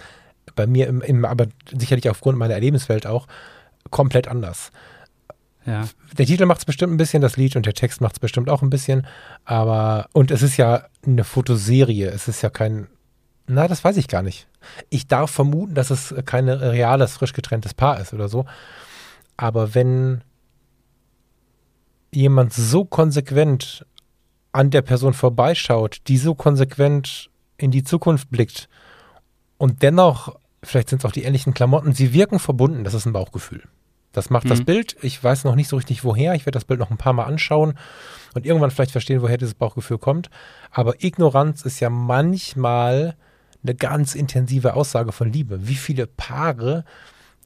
bei 0.55 0.67
mir 0.67 0.89
im, 0.89 1.01
im 1.01 1.25
aber 1.25 1.47
sicherlich 1.77 2.09
aufgrund 2.11 2.39
meiner 2.39 2.55
Erlebenswelt 2.55 3.07
auch 3.07 3.27
komplett 3.91 4.29
anders. 4.29 4.71
Ja. 5.71 5.89
Der 6.19 6.27
Titel 6.27 6.47
macht 6.47 6.59
es 6.59 6.65
bestimmt 6.65 6.93
ein 6.93 6.97
bisschen, 6.97 7.23
das 7.23 7.37
Lied 7.37 7.55
und 7.57 7.67
der 7.67 7.75
Text 7.75 8.01
macht 8.01 8.15
es 8.15 8.19
bestimmt 8.19 8.51
auch 8.51 8.63
ein 8.63 8.71
bisschen, 8.71 9.07
aber 9.45 10.09
und 10.13 10.31
es 10.31 10.43
ist 10.43 10.57
ja 10.57 10.87
eine 11.07 11.25
Fotoserie, 11.25 12.09
es 12.09 12.29
ist 12.29 12.43
ja 12.43 12.51
kein, 12.51 12.89
na, 13.47 13.69
das 13.69 13.85
weiß 13.85 13.97
ich 13.97 14.09
gar 14.09 14.23
nicht. 14.23 14.49
Ich 14.89 15.07
darf 15.07 15.31
vermuten, 15.31 15.75
dass 15.75 15.91
es 15.91 16.15
kein 16.25 16.49
reales, 16.49 17.15
frisch 17.15 17.33
getrenntes 17.33 17.75
Paar 17.75 18.01
ist 18.01 18.13
oder 18.13 18.29
so, 18.29 18.47
aber 19.37 19.75
wenn 19.75 20.23
jemand 22.13 22.53
so 22.53 22.85
konsequent 22.85 23.87
an 24.53 24.71
der 24.71 24.83
Person 24.83 25.15
vorbeischaut, 25.15 25.99
die 26.09 26.19
so 26.19 26.35
konsequent 26.35 27.31
in 27.57 27.71
die 27.71 27.85
Zukunft 27.85 28.31
blickt 28.31 28.69
und 29.59 29.83
dennoch, 29.83 30.37
vielleicht 30.65 30.89
sind 30.89 30.99
es 30.99 31.05
auch 31.05 31.13
die 31.13 31.23
ähnlichen 31.23 31.55
Klamotten, 31.55 31.93
sie 31.93 32.13
wirken 32.13 32.41
verbunden, 32.41 32.83
das 32.83 32.95
ist 32.95 33.07
ein 33.07 33.13
Bauchgefühl. 33.13 33.63
Das 34.13 34.31
macht 34.31 34.45
mhm. 34.45 34.51
das 34.51 34.65
Bild. 34.65 34.97
Ich 35.03 35.23
weiß 35.23 35.45
noch 35.45 35.55
nicht 35.55 35.69
so 35.69 35.77
richtig 35.77 36.05
woher. 36.05 36.35
Ich 36.35 36.47
werde 36.47 36.57
das 36.57 36.65
Bild 36.65 36.81
noch 36.81 36.91
ein 36.91 36.97
paar 36.97 37.13
Mal 37.13 37.25
anschauen 37.25 37.75
und 38.35 38.47
irgendwann 38.47 38.71
vielleicht 38.71 38.93
verstehen, 38.93 39.23
woher 39.23 39.39
dieses 39.39 39.55
Bauchgefühl 39.55 39.99
kommt. 39.99 40.31
Aber 40.71 41.03
Ignoranz 41.03 41.63
ist 41.63 41.81
ja 41.81 41.91
manchmal 41.91 43.17
eine 43.63 43.75
ganz 43.75 44.15
intensive 44.15 44.75
Aussage 44.75 45.13
von 45.13 45.33
Liebe. 45.33 45.69
Wie 45.69 45.75
viele 45.75 46.07
Paare 46.07 46.85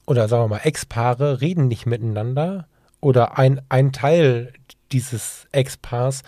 oder 0.07 0.29
sagen 0.29 0.45
wir 0.45 0.49
mal 0.49 0.61
Ex-Paare 0.65 1.41
reden 1.41 1.69
nicht 1.69 1.87
miteinander 1.87 2.67
oder 3.01 3.39
ein, 3.39 3.61
ein 3.69 3.93
Teil 3.93 4.53
dieses 4.93 5.47
Ex-Paars 5.53 6.23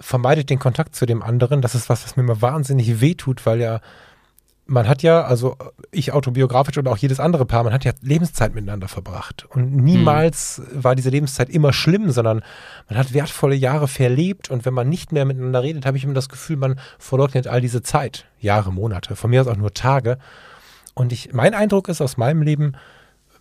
vermeidet 0.00 0.50
den 0.50 0.58
Kontakt 0.58 0.94
zu 0.94 1.06
dem 1.06 1.22
anderen. 1.22 1.60
Das 1.60 1.74
ist 1.74 1.88
was, 1.88 2.04
was 2.04 2.16
mir 2.16 2.22
immer 2.22 2.40
wahnsinnig 2.40 3.00
wehtut, 3.00 3.44
weil 3.46 3.60
ja 3.60 3.80
man 4.70 4.86
hat 4.86 5.02
ja, 5.02 5.22
also 5.22 5.56
ich 5.90 6.12
autobiografisch 6.12 6.76
oder 6.76 6.92
auch 6.92 6.98
jedes 6.98 7.20
andere 7.20 7.46
Paar, 7.46 7.64
man 7.64 7.72
hat 7.72 7.86
ja 7.86 7.92
Lebenszeit 8.02 8.54
miteinander 8.54 8.86
verbracht. 8.86 9.46
Und 9.48 9.74
niemals 9.74 10.58
mhm. 10.58 10.84
war 10.84 10.94
diese 10.94 11.08
Lebenszeit 11.08 11.48
immer 11.48 11.72
schlimm, 11.72 12.10
sondern 12.10 12.42
man 12.86 12.98
hat 12.98 13.14
wertvolle 13.14 13.54
Jahre 13.54 13.88
verlebt 13.88 14.50
und 14.50 14.66
wenn 14.66 14.74
man 14.74 14.88
nicht 14.88 15.10
mehr 15.10 15.24
miteinander 15.24 15.62
redet, 15.62 15.86
habe 15.86 15.96
ich 15.96 16.04
immer 16.04 16.12
das 16.12 16.28
Gefühl, 16.28 16.58
man 16.58 16.78
verleugnet 16.98 17.48
all 17.48 17.62
diese 17.62 17.82
Zeit. 17.82 18.26
Jahre, 18.40 18.70
Monate, 18.70 19.16
von 19.16 19.30
mir 19.30 19.40
aus 19.40 19.46
auch 19.46 19.56
nur 19.56 19.72
Tage. 19.72 20.18
Und 20.92 21.14
ich, 21.14 21.32
mein 21.32 21.54
Eindruck 21.54 21.88
ist 21.88 22.02
aus 22.02 22.18
meinem 22.18 22.42
Leben, 22.42 22.72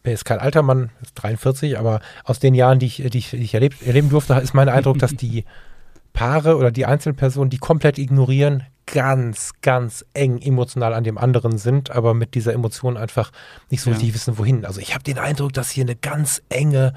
bin 0.03 0.11
jetzt 0.11 0.23
kein 0.23 0.39
alter 0.39 0.63
Mann, 0.63 0.91
43, 1.15 1.77
aber 1.77 1.99
aus 2.23 2.39
den 2.39 2.55
Jahren, 2.55 2.79
die 2.79 2.85
ich, 2.85 3.03
die 3.09 3.17
ich, 3.17 3.31
die 3.31 3.37
ich 3.37 3.53
erlebt, 3.53 3.85
erleben 3.85 4.09
durfte, 4.09 4.33
ist 4.35 4.53
mein 4.53 4.69
Eindruck, 4.69 4.97
dass 4.99 5.15
die 5.17 5.43
Paare 6.13 6.55
oder 6.55 6.71
die 6.71 6.85
Einzelpersonen, 6.85 7.49
die 7.49 7.57
komplett 7.57 7.97
ignorieren, 7.97 8.63
ganz, 8.91 9.51
ganz 9.61 10.03
eng 10.13 10.41
emotional 10.41 10.93
an 10.93 11.03
dem 11.03 11.17
anderen 11.17 11.57
sind, 11.57 11.91
aber 11.91 12.13
mit 12.13 12.33
dieser 12.35 12.53
Emotion 12.53 12.97
einfach 12.97 13.31
nicht 13.69 13.81
so 13.81 13.89
Ja. 13.89 13.95
richtig 13.97 14.13
wissen, 14.15 14.37
wohin. 14.37 14.65
Also 14.65 14.79
ich 14.79 14.93
habe 14.93 15.03
den 15.03 15.19
Eindruck, 15.19 15.53
dass 15.53 15.69
hier 15.69 15.83
eine 15.83 15.95
ganz 15.95 16.41
enge, 16.49 16.93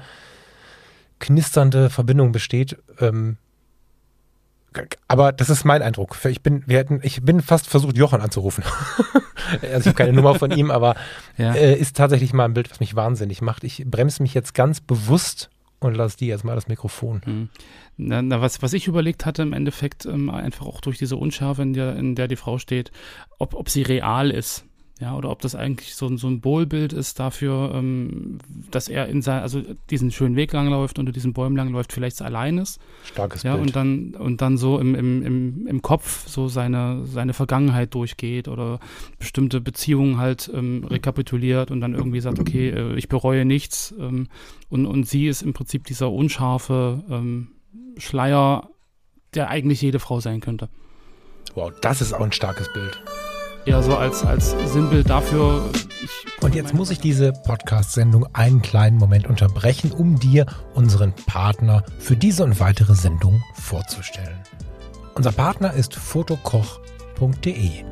knisternde 1.19 1.89
Verbindung 1.89 2.31
besteht. 2.31 2.77
Ähm, 2.99 3.37
aber 5.09 5.33
das 5.33 5.49
ist 5.49 5.65
mein 5.65 5.81
Eindruck. 5.81 6.17
Ich 6.25 6.41
bin, 6.41 6.63
wir 6.65 6.77
hätten, 6.77 7.01
ich 7.03 7.21
bin 7.23 7.41
fast 7.41 7.67
versucht, 7.67 7.97
Jochen 7.97 8.21
anzurufen. 8.21 8.63
also 9.61 9.79
ich 9.81 9.85
habe 9.87 9.93
keine 9.93 10.13
Nummer 10.13 10.35
von 10.35 10.51
ihm, 10.51 10.71
aber 10.71 10.95
Ja. 11.37 11.53
äh, 11.53 11.75
ist 11.75 11.97
tatsächlich 11.97 12.31
mal 12.31 12.45
ein 12.45 12.53
Bild, 12.53 12.71
was 12.71 12.79
mich 12.79 12.95
wahnsinnig 12.95 13.41
macht. 13.41 13.65
Ich 13.65 13.83
bremse 13.85 14.23
mich 14.23 14.33
jetzt 14.33 14.53
ganz 14.53 14.79
bewusst 14.79 15.49
und 15.81 15.95
lasse 15.95 16.17
die 16.17 16.27
jetzt 16.27 16.43
mal 16.43 16.55
das 16.55 16.67
Mikrofon. 16.67 17.21
Mhm. 17.25 17.49
Na, 17.97 18.21
na, 18.21 18.39
was, 18.39 18.61
was 18.61 18.73
ich 18.73 18.87
überlegt 18.87 19.25
hatte 19.25 19.41
im 19.41 19.53
Endeffekt, 19.53 20.05
ähm, 20.05 20.29
einfach 20.29 20.65
auch 20.65 20.79
durch 20.79 20.97
diese 20.97 21.17
Unschärfe, 21.17 21.63
in 21.63 21.73
der, 21.73 21.95
in 21.95 22.15
der 22.15 22.27
die 22.27 22.35
Frau 22.35 22.57
steht, 22.57 22.91
ob, 23.39 23.55
ob 23.55 23.69
sie 23.69 23.81
real 23.81 24.31
ist. 24.31 24.65
Ja, 25.01 25.15
oder 25.15 25.31
ob 25.31 25.41
das 25.41 25.55
eigentlich 25.55 25.95
so 25.95 26.05
ein 26.05 26.19
Symbolbild 26.19 26.93
ist 26.93 27.19
dafür, 27.19 27.71
ähm, 27.73 28.37
dass 28.69 28.87
er 28.87 29.07
in 29.07 29.23
sein, 29.23 29.41
also 29.41 29.63
diesen 29.89 30.11
schönen 30.11 30.35
Weg 30.35 30.53
langläuft, 30.53 30.99
unter 30.99 31.11
diesen 31.11 31.33
Bäumen 31.33 31.55
langläuft, 31.55 31.91
vielleicht 31.91 32.21
allein 32.21 32.59
ist. 32.59 32.79
Starkes 33.05 33.41
Ja, 33.41 33.55
Bild. 33.55 33.65
und 33.65 33.75
dann, 33.75 34.13
und 34.13 34.41
dann 34.41 34.57
so 34.57 34.77
im, 34.77 34.93
im, 34.93 35.23
im, 35.25 35.65
im 35.65 35.81
Kopf 35.81 36.27
so 36.27 36.47
seine, 36.49 37.03
seine 37.07 37.33
Vergangenheit 37.33 37.95
durchgeht 37.95 38.47
oder 38.47 38.79
bestimmte 39.17 39.59
Beziehungen 39.59 40.17
halt 40.17 40.51
ähm, 40.53 40.85
rekapituliert 40.87 41.71
und 41.71 41.81
dann 41.81 41.95
irgendwie 41.95 42.19
sagt, 42.19 42.37
okay, 42.37 42.69
äh, 42.69 42.93
ich 42.93 43.09
bereue 43.09 43.43
nichts. 43.43 43.95
Ähm, 43.99 44.27
und, 44.69 44.85
und 44.85 45.07
sie 45.07 45.27
ist 45.27 45.41
im 45.41 45.53
Prinzip 45.53 45.83
dieser 45.85 46.11
unscharfe 46.11 47.03
ähm, 47.09 47.47
Schleier, 47.97 48.69
der 49.33 49.49
eigentlich 49.49 49.81
jede 49.81 49.97
Frau 49.97 50.19
sein 50.19 50.41
könnte. 50.41 50.69
wow, 51.55 51.73
das 51.81 52.01
ist 52.01 52.13
auch 52.13 52.21
ein 52.21 52.31
starkes 52.31 52.71
Bild. 52.71 53.01
Eher 53.65 53.83
so 53.83 53.95
als, 53.95 54.23
als 54.25 54.55
Sinnbild 54.71 55.09
dafür. 55.09 55.69
Und 56.41 56.55
jetzt 56.55 56.73
muss 56.73 56.89
ich 56.89 56.99
diese 56.99 57.31
Podcast-Sendung 57.31 58.27
einen 58.33 58.61
kleinen 58.61 58.97
Moment 58.97 59.27
unterbrechen, 59.27 59.91
um 59.91 60.19
dir 60.19 60.47
unseren 60.73 61.13
Partner 61.27 61.83
für 61.99 62.15
diese 62.15 62.43
und 62.43 62.59
weitere 62.59 62.95
Sendungen 62.95 63.43
vorzustellen. 63.53 64.39
Unser 65.13 65.31
Partner 65.31 65.73
ist 65.73 65.93
fotokoch.de. 65.93 67.83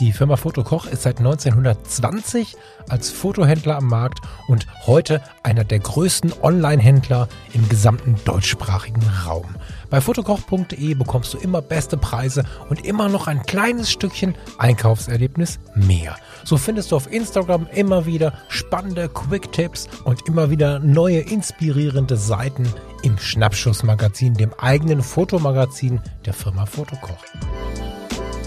Die 0.00 0.12
Firma 0.12 0.36
Fotokoch 0.36 0.86
ist 0.86 1.02
seit 1.02 1.18
1920 1.18 2.56
als 2.88 3.10
Fotohändler 3.10 3.76
am 3.76 3.84
Markt 3.84 4.20
und 4.48 4.66
heute 4.86 5.20
einer 5.42 5.62
der 5.62 5.78
größten 5.78 6.32
Online-Händler 6.40 7.28
im 7.52 7.68
gesamten 7.68 8.16
deutschsprachigen 8.24 9.02
Raum. 9.26 9.56
Bei 9.90 10.00
fotokoch.de 10.00 10.94
bekommst 10.94 11.34
du 11.34 11.38
immer 11.38 11.60
beste 11.60 11.98
Preise 11.98 12.44
und 12.70 12.86
immer 12.86 13.10
noch 13.10 13.26
ein 13.26 13.42
kleines 13.42 13.90
Stückchen 13.90 14.34
Einkaufserlebnis 14.56 15.60
mehr. 15.74 16.16
So 16.44 16.56
findest 16.56 16.92
du 16.92 16.96
auf 16.96 17.12
Instagram 17.12 17.66
immer 17.70 18.06
wieder 18.06 18.32
spannende 18.48 19.10
Quick-Tipps 19.10 19.86
und 20.04 20.26
immer 20.26 20.48
wieder 20.48 20.78
neue 20.78 21.20
inspirierende 21.20 22.16
Seiten 22.16 22.72
im 23.02 23.18
Schnappschuss-Magazin, 23.18 24.32
dem 24.32 24.54
eigenen 24.54 25.02
Fotomagazin 25.02 26.00
der 26.24 26.32
Firma 26.32 26.64
Fotokoch. 26.64 27.18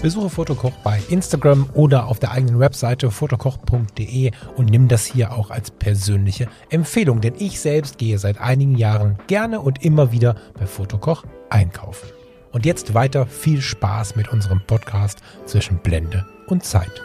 Besuche 0.04 0.28
Fotokoch 0.28 0.74
bei 0.82 1.00
Instagram 1.08 1.70
oder 1.72 2.08
auf 2.08 2.18
der 2.18 2.30
eigenen 2.30 2.60
Webseite 2.60 3.10
fotokoch.de 3.10 4.32
und 4.54 4.68
nimm 4.68 4.86
das 4.86 5.06
hier 5.06 5.32
auch 5.32 5.50
als 5.50 5.70
persönliche 5.70 6.46
Empfehlung, 6.68 7.22
denn 7.22 7.32
ich 7.38 7.58
selbst 7.58 7.96
gehe 7.96 8.18
seit 8.18 8.38
einigen 8.38 8.76
Jahren 8.76 9.16
gerne 9.28 9.62
und 9.62 9.82
immer 9.82 10.12
wieder 10.12 10.34
bei 10.58 10.66
Fotokoch 10.66 11.24
einkaufen. 11.48 12.06
Und 12.52 12.66
jetzt 12.66 12.92
weiter 12.92 13.24
viel 13.24 13.62
Spaß 13.62 14.14
mit 14.14 14.28
unserem 14.28 14.60
Podcast 14.66 15.20
zwischen 15.46 15.78
Blende 15.78 16.26
und 16.48 16.64
Zeit. 16.64 17.02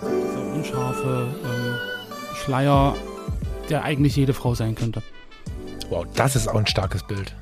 dieser 0.00 0.54
unscharfe 0.54 1.28
ähm, 1.44 1.74
Schleier, 2.42 2.94
der 3.68 3.84
eigentlich 3.84 4.16
jede 4.16 4.32
Frau 4.32 4.54
sein 4.54 4.74
könnte. 4.74 5.02
Wow, 5.90 6.06
das 6.14 6.34
ist 6.34 6.48
auch 6.48 6.54
ein 6.54 6.66
starkes 6.66 7.06
Bild. 7.06 7.34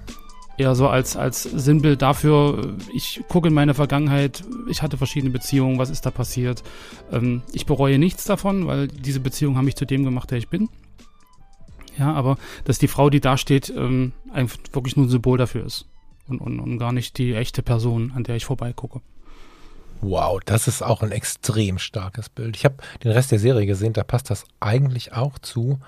Eher 0.59 0.75
so 0.75 0.89
als, 0.89 1.17
als 1.17 1.43
Sinnbild 1.43 2.03
dafür, 2.03 2.77
ich 2.93 3.23
gucke 3.29 3.49
in 3.49 3.55
meine 3.55 3.75
Vergangenheit, 3.75 4.45
ich 4.69 4.83
hatte 4.83 4.97
verschiedene 4.97 5.33
Beziehungen, 5.33 5.79
was 5.79 5.91
ist 5.91 6.05
da 6.05 6.11
passiert. 6.11 6.63
Ähm, 7.13 7.43
ich 7.53 7.67
bereue 7.67 7.99
nichts 7.99 8.25
davon, 8.25 8.67
weil 8.67 8.89
diese 8.89 9.21
Beziehungen 9.21 9.57
haben 9.57 9.65
mich 9.65 9.77
zu 9.77 9.87
dem 9.87 10.05
gemacht, 10.05 10.31
der 10.31 10.39
ich 10.39 10.49
bin. 10.49 10.69
Ja, 11.99 12.13
aber 12.13 12.37
dass 12.65 12.79
die 12.79 12.89
Frau, 12.89 13.11
die 13.11 13.21
da 13.21 13.37
steht, 13.37 13.71
ähm, 13.71 14.13
einfach 14.33 14.59
wirklich 14.73 14.97
nur 14.97 15.07
ein 15.07 15.11
Symbol 15.11 15.39
dafür 15.39 15.65
ist. 15.65 15.87
Und, 16.29 16.41
und, 16.41 16.61
und 16.61 16.79
gar 16.79 16.93
nicht 16.93 17.19
die 17.19 17.35
echte 17.35 17.63
Person, 17.63 18.13
an 18.15 18.25
der 18.25 18.37
ich 18.37 18.45
vorbeigucke. 18.45 19.01
Wow, 20.01 20.39
das 20.45 20.69
ist 20.69 20.83
auch 20.83 21.03
ein 21.03 21.11
extrem 21.11 21.79
starkes 21.79 22.29
Bild. 22.29 22.55
Ich 22.57 22.65
habe 22.65 22.77
den 23.03 23.11
Rest 23.11 23.33
der 23.33 23.41
Serie 23.41 23.67
gesehen, 23.67 23.95
da 23.95 24.05
passt 24.05 24.31
das 24.31 24.45
eigentlich 24.61 25.13
auch 25.13 25.39
zu, 25.39 25.81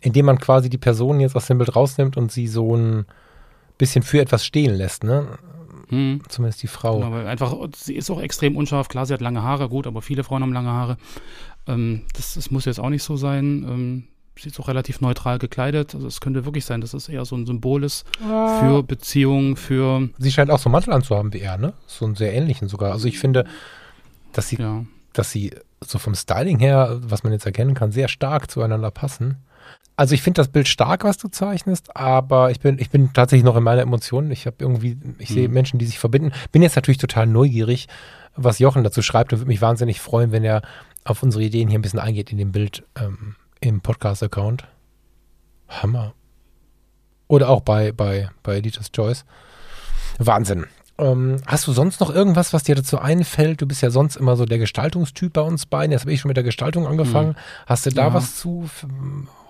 indem 0.00 0.26
man 0.26 0.38
quasi 0.38 0.70
die 0.70 0.78
Person 0.78 1.20
jetzt 1.20 1.36
aus 1.36 1.46
dem 1.46 1.58
Bild 1.58 1.76
rausnimmt 1.76 2.16
und 2.16 2.32
sie 2.32 2.46
so 2.46 2.74
ein 2.74 3.06
bisschen 3.78 4.02
für 4.02 4.20
etwas 4.20 4.44
stehen 4.44 4.74
lässt, 4.74 5.04
ne? 5.04 5.38
Hm. 5.88 6.20
Zumindest 6.28 6.62
die 6.62 6.66
Frau. 6.66 6.98
Genau, 6.98 7.12
weil 7.12 7.26
einfach, 7.26 7.54
sie 7.74 7.94
ist 7.94 8.10
auch 8.10 8.20
extrem 8.20 8.56
unscharf. 8.56 8.88
Klar, 8.88 9.06
sie 9.06 9.14
hat 9.14 9.20
lange 9.20 9.42
Haare, 9.42 9.68
gut, 9.68 9.86
aber 9.86 10.02
viele 10.02 10.22
Frauen 10.24 10.42
haben 10.42 10.52
lange 10.52 10.70
Haare. 10.70 10.98
Ähm, 11.66 12.02
das, 12.14 12.34
das 12.34 12.50
muss 12.50 12.66
jetzt 12.66 12.78
auch 12.80 12.90
nicht 12.90 13.02
so 13.02 13.16
sein. 13.16 13.64
Ähm, 13.66 14.04
sie 14.36 14.50
ist 14.50 14.60
auch 14.60 14.68
relativ 14.68 15.00
neutral 15.00 15.38
gekleidet. 15.38 15.94
Also 15.94 16.06
es 16.06 16.20
könnte 16.20 16.44
wirklich 16.44 16.64
sein, 16.64 16.80
dass 16.80 16.94
es 16.94 17.08
eher 17.08 17.24
so 17.24 17.36
ein 17.36 17.46
Symbol 17.46 17.84
ist 17.84 18.04
für 18.20 18.82
Beziehungen, 18.82 19.56
für 19.56 20.08
Sie 20.18 20.30
scheint 20.30 20.50
auch 20.50 20.58
so 20.58 20.68
einen 20.68 20.72
Mantel 20.72 20.92
anzuhaben 20.92 21.32
wie 21.32 21.40
er, 21.40 21.58
ne? 21.58 21.72
So 21.86 22.04
einen 22.04 22.14
sehr 22.14 22.32
ähnlichen 22.34 22.68
sogar. 22.68 22.92
Also 22.92 23.08
ich 23.08 23.18
finde, 23.18 23.44
dass 24.32 24.48
sie, 24.48 24.56
ja. 24.56 24.84
dass 25.12 25.30
sie 25.30 25.54
so 25.80 25.98
vom 25.98 26.14
Styling 26.14 26.58
her, 26.58 26.98
was 27.02 27.24
man 27.24 27.32
jetzt 27.32 27.46
erkennen 27.46 27.74
kann, 27.74 27.92
sehr 27.92 28.08
stark 28.08 28.50
zueinander 28.50 28.90
passen. 28.90 29.38
Also 29.96 30.14
ich 30.14 30.22
finde 30.22 30.38
das 30.40 30.48
Bild 30.48 30.68
stark, 30.68 31.02
was 31.02 31.18
du 31.18 31.26
zeichnest, 31.26 31.96
aber 31.96 32.52
ich 32.52 32.60
bin, 32.60 32.78
ich 32.78 32.90
bin 32.90 33.12
tatsächlich 33.12 33.44
noch 33.44 33.56
in 33.56 33.64
meiner 33.64 33.82
Emotion. 33.82 34.30
Ich 34.30 34.46
habe 34.46 34.56
irgendwie, 34.60 34.96
ich 35.18 35.28
sehe 35.30 35.48
Mhm. 35.48 35.54
Menschen, 35.54 35.78
die 35.80 35.86
sich 35.86 35.98
verbinden. 35.98 36.32
Bin 36.52 36.62
jetzt 36.62 36.76
natürlich 36.76 36.98
total 36.98 37.26
neugierig, 37.26 37.88
was 38.36 38.60
Jochen 38.60 38.84
dazu 38.84 39.02
schreibt 39.02 39.32
und 39.32 39.40
würde 39.40 39.48
mich 39.48 39.60
wahnsinnig 39.60 40.00
freuen, 40.00 40.30
wenn 40.30 40.44
er 40.44 40.62
auf 41.02 41.24
unsere 41.24 41.42
Ideen 41.42 41.68
hier 41.68 41.80
ein 41.80 41.82
bisschen 41.82 41.98
eingeht 41.98 42.30
in 42.30 42.38
dem 42.38 42.52
Bild 42.52 42.84
ähm, 42.96 43.34
im 43.60 43.80
Podcast-Account. 43.80 44.68
Hammer. 45.68 46.14
Oder 47.26 47.48
auch 47.48 47.60
bei, 47.62 47.90
bei, 47.90 48.30
bei 48.44 48.58
Editor's 48.58 48.92
Choice. 48.92 49.24
Wahnsinn. 50.18 50.66
Ähm, 51.00 51.36
hast 51.46 51.66
du 51.68 51.72
sonst 51.72 52.00
noch 52.00 52.12
irgendwas, 52.12 52.52
was 52.52 52.64
dir 52.64 52.74
dazu 52.74 52.98
einfällt? 52.98 53.60
Du 53.62 53.66
bist 53.66 53.82
ja 53.82 53.90
sonst 53.90 54.16
immer 54.16 54.36
so 54.36 54.44
der 54.46 54.58
Gestaltungstyp 54.58 55.32
bei 55.32 55.42
uns 55.42 55.64
beiden. 55.66 55.92
Jetzt 55.92 56.00
habe 56.02 56.12
ich 56.12 56.20
schon 56.20 56.28
mit 56.28 56.36
der 56.36 56.44
Gestaltung 56.44 56.86
angefangen. 56.86 57.36
Hast 57.66 57.86
du 57.86 57.90
da 57.90 58.08
Ja. 58.08 58.14
was 58.14 58.36
zu? 58.36 58.68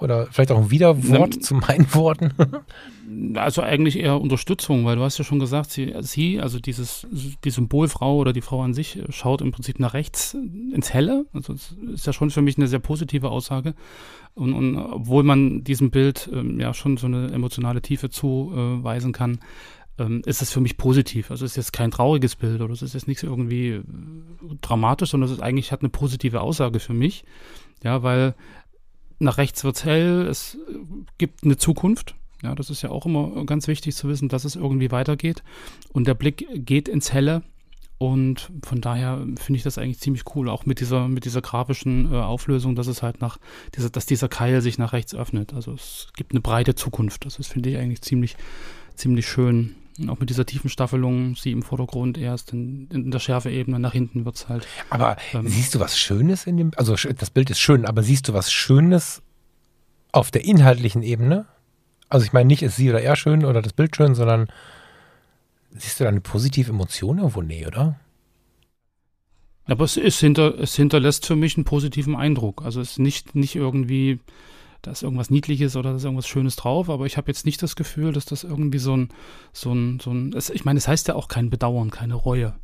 Oder 0.00 0.26
vielleicht 0.30 0.52
auch 0.52 0.58
ein 0.58 0.70
Widerwort 0.70 1.36
Ne- 1.36 1.40
zu 1.40 1.54
meinen 1.54 1.92
Worten? 1.94 2.32
Also 3.36 3.62
eigentlich 3.62 3.98
eher 3.98 4.20
Unterstützung, 4.20 4.84
weil 4.84 4.96
du 4.96 5.02
hast 5.02 5.16
ja 5.16 5.24
schon 5.24 5.38
gesagt, 5.38 5.70
sie, 5.70 5.94
sie, 6.00 6.38
also 6.40 6.58
dieses, 6.60 7.06
die 7.42 7.48
Symbolfrau 7.50 8.16
oder 8.18 8.34
die 8.34 8.42
Frau 8.42 8.62
an 8.62 8.74
sich, 8.74 8.98
äh, 8.98 9.10
schaut 9.10 9.40
im 9.40 9.50
Prinzip 9.50 9.80
nach 9.80 9.94
rechts 9.94 10.34
ins 10.74 10.92
Helle. 10.92 11.24
Also 11.32 11.54
das 11.54 11.74
ist 11.94 12.06
ja 12.06 12.12
schon 12.12 12.30
für 12.30 12.42
mich 12.42 12.58
eine 12.58 12.68
sehr 12.68 12.78
positive 12.80 13.30
Aussage. 13.30 13.72
Und, 14.34 14.52
und 14.52 14.76
obwohl 14.76 15.22
man 15.22 15.64
diesem 15.64 15.90
Bild 15.90 16.28
ähm, 16.32 16.60
ja 16.60 16.74
schon 16.74 16.98
so 16.98 17.06
eine 17.06 17.32
emotionale 17.32 17.80
Tiefe 17.80 18.10
zuweisen 18.10 19.12
kann, 19.12 19.40
ähm, 19.98 20.22
ist 20.24 20.42
es 20.42 20.52
für 20.52 20.60
mich 20.60 20.76
positiv. 20.76 21.30
Also 21.30 21.44
es 21.44 21.52
ist 21.52 21.56
jetzt 21.56 21.72
kein 21.72 21.90
trauriges 21.90 22.36
Bild 22.36 22.60
oder 22.60 22.72
es 22.72 22.82
ist 22.82 22.94
jetzt 22.94 23.08
nichts 23.08 23.22
irgendwie 23.22 23.68
äh, 23.70 23.82
dramatisch, 24.60 25.10
sondern 25.10 25.28
es 25.28 25.36
ist 25.36 25.42
eigentlich 25.42 25.72
hat 25.72 25.80
eine 25.80 25.90
positive 25.90 26.40
Aussage 26.40 26.80
für 26.80 26.94
mich. 26.94 27.24
Ja, 27.82 28.02
weil 28.02 28.34
nach 29.18 29.38
rechts 29.38 29.64
wird's 29.64 29.84
hell, 29.84 30.26
es 30.26 30.54
äh, 30.54 30.78
gibt 31.18 31.44
eine 31.44 31.56
Zukunft. 31.56 32.14
Ja, 32.42 32.54
das 32.54 32.70
ist 32.70 32.82
ja 32.82 32.90
auch 32.90 33.04
immer 33.04 33.44
ganz 33.46 33.66
wichtig 33.66 33.96
zu 33.96 34.08
wissen, 34.08 34.28
dass 34.28 34.44
es 34.44 34.54
irgendwie 34.54 34.92
weitergeht. 34.92 35.42
Und 35.92 36.06
der 36.06 36.14
Blick 36.14 36.46
geht 36.54 36.88
ins 36.88 37.12
Helle. 37.12 37.42
Und 38.00 38.52
von 38.62 38.80
daher 38.80 39.26
finde 39.40 39.56
ich 39.56 39.64
das 39.64 39.76
eigentlich 39.76 39.98
ziemlich 39.98 40.22
cool, 40.36 40.48
auch 40.48 40.66
mit 40.66 40.78
dieser, 40.78 41.08
mit 41.08 41.24
dieser 41.24 41.42
grafischen 41.42 42.12
äh, 42.12 42.16
Auflösung, 42.16 42.76
dass 42.76 42.86
es 42.86 43.02
halt 43.02 43.20
nach, 43.20 43.38
dieser, 43.74 43.90
dass 43.90 44.06
dieser 44.06 44.28
Keil 44.28 44.60
sich 44.62 44.78
nach 44.78 44.92
rechts 44.92 45.16
öffnet. 45.16 45.52
Also 45.52 45.72
es 45.72 46.06
gibt 46.16 46.30
eine 46.30 46.40
breite 46.40 46.76
Zukunft. 46.76 47.26
Das 47.26 47.44
finde 47.48 47.70
ich, 47.70 47.76
eigentlich 47.76 48.02
ziemlich, 48.02 48.36
ziemlich 48.94 49.26
schön. 49.26 49.74
Auch 50.06 50.20
mit 50.20 50.30
dieser 50.30 50.46
tiefen 50.46 50.70
Staffelung, 50.70 51.34
sie 51.34 51.50
im 51.50 51.62
Vordergrund 51.62 52.18
erst 52.18 52.52
in, 52.52 52.88
in 52.92 53.10
der 53.10 53.18
Schärfeebene, 53.18 53.80
nach 53.80 53.92
hinten 53.92 54.24
wird's 54.24 54.48
halt. 54.48 54.66
Aber 54.90 55.16
Ähm. 55.34 55.48
siehst 55.48 55.74
du 55.74 55.80
was 55.80 55.98
Schönes 55.98 56.46
in 56.46 56.56
dem? 56.56 56.70
Also 56.76 56.94
das 56.94 57.30
Bild 57.30 57.50
ist 57.50 57.58
schön, 57.58 57.84
aber 57.84 58.02
siehst 58.02 58.28
du 58.28 58.32
was 58.32 58.52
Schönes 58.52 59.22
auf 60.12 60.30
der 60.30 60.44
inhaltlichen 60.44 61.02
Ebene? 61.02 61.46
Also 62.08 62.24
ich 62.24 62.32
meine, 62.32 62.46
nicht 62.46 62.62
ist 62.62 62.76
sie 62.76 62.88
oder 62.90 63.02
er 63.02 63.16
schön 63.16 63.44
oder 63.44 63.60
das 63.60 63.72
Bild 63.72 63.96
schön, 63.96 64.14
sondern 64.14 64.48
siehst 65.70 65.98
du 66.00 66.04
da 66.04 66.10
eine 66.10 66.20
positive 66.20 66.70
Emotion 66.70 67.18
irgendwo? 67.18 67.42
Nee, 67.42 67.66
oder? 67.66 67.98
Aber 69.66 69.84
es, 69.84 69.94
hinter, 69.94 70.58
es 70.58 70.74
hinterlässt 70.76 71.26
für 71.26 71.36
mich 71.36 71.56
einen 71.56 71.64
positiven 71.64 72.16
Eindruck. 72.16 72.62
Also 72.64 72.80
es 72.80 72.92
ist 72.92 72.98
nicht, 72.98 73.34
nicht 73.34 73.54
irgendwie, 73.54 74.18
da 74.82 74.92
ist 74.92 75.02
irgendwas 75.02 75.30
Niedliches 75.30 75.76
oder 75.76 75.90
da 75.90 75.96
ist 75.96 76.04
irgendwas 76.04 76.28
Schönes 76.28 76.56
drauf, 76.56 76.88
aber 76.88 77.06
ich 77.06 77.16
habe 77.16 77.28
jetzt 77.28 77.44
nicht 77.44 77.62
das 77.62 77.76
Gefühl, 77.76 78.12
dass 78.12 78.24
das 78.24 78.44
irgendwie 78.44 78.78
so 78.78 78.96
ein, 78.96 79.08
so 79.52 79.72
ein, 79.72 80.00
so 80.00 80.10
ein, 80.12 80.34
ich 80.52 80.64
meine, 80.64 80.78
es 80.78 80.88
heißt 80.88 81.08
ja 81.08 81.14
auch 81.14 81.28
kein 81.28 81.50
Bedauern, 81.50 81.90
keine 81.90 82.14
Reue. 82.14 82.54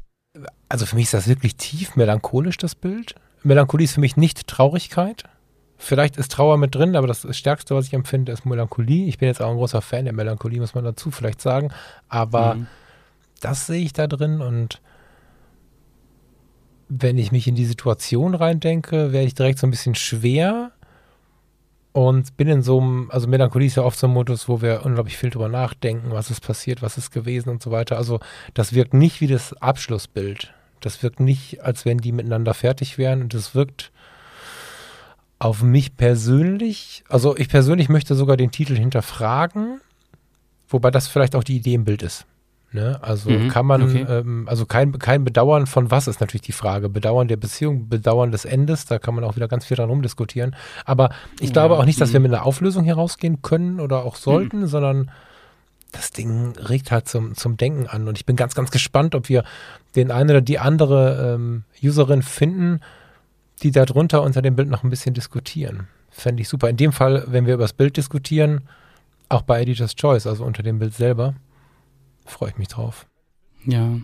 Also 0.69 0.87
für 0.87 0.97
mich 0.97 1.05
ist 1.05 1.15
das 1.15 1.29
wirklich 1.29 1.57
tief 1.57 1.97
melancholisch, 1.97 2.57
das 2.57 2.75
Bild. 2.75 3.15
Melancholie 3.43 3.85
ist 3.85 3.95
für 3.95 4.01
mich 4.01 4.17
nicht 4.17 4.47
Traurigkeit. 4.47 5.25
Vielleicht 5.77 6.17
ist 6.17 6.33
Trauer 6.33 6.57
mit 6.57 6.75
drin, 6.75 6.97
aber 6.97 7.07
das 7.07 7.27
Stärkste, 7.37 7.75
was 7.75 7.87
ich 7.87 7.93
empfinde, 7.93 8.33
ist 8.33 8.47
Melancholie. 8.47 9.07
Ich 9.07 9.19
bin 9.19 9.29
jetzt 9.29 9.43
auch 9.43 9.51
ein 9.51 9.57
großer 9.57 9.83
Fan 9.83 10.05
der 10.05 10.15
Melancholie, 10.15 10.61
muss 10.61 10.75
man 10.75 10.85
dazu 10.85 11.11
vielleicht 11.11 11.41
sagen. 11.41 11.73
Aber 12.09 12.55
mhm. 12.55 12.67
das 13.41 13.67
sehe 13.67 13.83
ich 13.85 13.93
da 13.93 14.07
drin 14.07 14.41
und 14.41 14.81
wenn 16.89 17.19
ich 17.19 17.33
mich 17.33 17.49
in 17.49 17.55
die 17.55 17.65
Situation 17.65 18.35
reindenke, 18.35 19.13
werde 19.13 19.27
ich 19.27 19.35
direkt 19.35 19.59
so 19.59 19.67
ein 19.67 19.71
bisschen 19.71 19.95
schwer 19.95 20.73
und 21.95 22.37
bin 22.37 22.49
in 22.49 22.63
so 22.63 22.81
einem, 22.81 23.09
also 23.13 23.29
Melancholie 23.29 23.69
ist 23.69 23.77
ja 23.77 23.85
oft 23.85 23.97
so 23.97 24.09
ein 24.09 24.13
Modus, 24.13 24.49
wo 24.49 24.61
wir 24.61 24.85
unglaublich 24.85 25.17
viel 25.17 25.31
drüber 25.31 25.49
nachdenken, 25.49 26.11
was 26.11 26.29
ist 26.29 26.41
passiert, 26.41 26.83
was 26.83 26.99
ist 26.99 27.13
gewesen 27.13 27.51
und 27.51 27.63
so 27.63 27.71
weiter. 27.71 27.97
Also 27.97 28.19
das 28.53 28.73
wirkt 28.73 28.95
nicht 28.95 29.21
wie 29.21 29.29
das 29.29 29.55
Abschlussbild. 29.63 30.53
Das 30.81 31.05
wirkt 31.05 31.21
nicht, 31.21 31.63
als 31.63 31.85
wenn 31.85 31.99
die 31.99 32.11
miteinander 32.11 32.53
fertig 32.53 32.99
wären 32.99 33.23
und 33.23 33.33
das 33.33 33.55
wirkt 33.55 33.93
auf 35.39 35.63
mich 35.63 35.97
persönlich, 35.97 37.05
also 37.09 37.37
ich 37.37 37.49
persönlich 37.49 37.89
möchte 37.89 38.17
sogar 38.17 38.37
den 38.37 38.51
Titel 38.51 38.77
hinterfragen, 38.77 39.81
wobei 40.69 40.91
das 40.91 41.07
vielleicht 41.07 41.37
auch 41.37 41.45
die 41.45 41.57
Idee 41.57 41.75
im 41.75 41.85
Bild 41.85 42.03
ist. 42.03 42.27
Ne? 42.75 42.99
Also 43.03 43.31
mhm, 43.31 43.49
kann 43.51 43.67
man, 43.67 43.83
okay. 43.85 44.05
ähm, 44.09 44.49
also 44.49 44.67
kein, 44.67 44.99
kein 44.99 45.23
Bedauern 45.23 45.69
von 45.69 45.93
was 45.93 46.09
ist 46.09 46.21
natürlich 46.21 46.43
die 46.43 46.51
Frage. 46.51 46.89
Bedauern 46.89 47.29
der 47.29 47.37
Beziehung, 47.37 47.89
Bedauern 47.89 48.33
des 48.33 48.45
Endes, 48.45 48.85
da 48.85 48.99
kann 48.99 49.15
man 49.15 49.23
auch 49.23 49.37
wieder 49.37 49.47
ganz 49.47 49.65
viel 49.65 49.77
dran 49.77 49.89
rumdiskutieren. 49.89 50.57
Aber 50.85 51.11
ich 51.39 51.51
ja, 51.51 51.53
glaube 51.53 51.79
auch 51.79 51.85
nicht, 51.85 52.01
dass 52.01 52.13
wir 52.13 52.19
mhm. 52.19 52.25
mit 52.25 52.35
einer 52.35 52.45
Auflösung 52.45 52.83
hier 52.83 52.97
rausgehen 52.97 53.43
können 53.43 53.79
oder 53.79 54.05
auch 54.05 54.17
sollten, 54.17 54.63
mhm. 54.63 54.67
sondern 54.67 55.11
das 55.93 56.11
Ding 56.11 56.55
regt 56.57 56.91
halt 56.91 57.07
zum, 57.09 57.37
zum 57.37 57.57
Denken 57.57 57.87
an. 57.87 58.09
Und 58.09 58.19
ich 58.19 58.27
bin 58.27 58.35
ganz, 58.35 58.57
ganz 58.57 58.73
gespannt, 58.73 59.15
ob 59.15 59.29
wir 59.29 59.45
den 59.95 60.11
einen 60.11 60.31
oder 60.31 60.41
die 60.41 60.59
andere 60.59 61.37
ähm, 61.37 61.63
Userin 61.81 62.23
finden, 62.23 62.81
die 63.63 63.71
darunter 63.71 64.25
unter 64.25 64.43
dem 64.43 64.57
Bild 64.57 64.69
noch 64.69 64.83
ein 64.83 64.91
bisschen 64.91 65.15
diskutieren. 65.15 65.87
Fände 66.11 66.43
ich 66.43 66.49
super. 66.49 66.69
In 66.69 66.77
dem 66.77 66.91
Fall, 66.91 67.23
wenn 67.29 67.47
wir 67.47 67.55
über 67.55 67.63
das 67.63 67.73
Bild 67.73 67.97
diskutieren, 67.97 68.63
auch 69.29 69.43
bei 69.43 69.63
Editor's 69.63 69.95
Choice, 69.95 70.27
also 70.27 70.45
unter 70.45 70.65
dem 70.65 70.81
Bild 70.81 70.93
selber 70.93 71.35
freue 72.25 72.51
ich 72.51 72.59
mich 72.59 72.69
drauf. 72.69 73.07
Ja. 73.65 73.99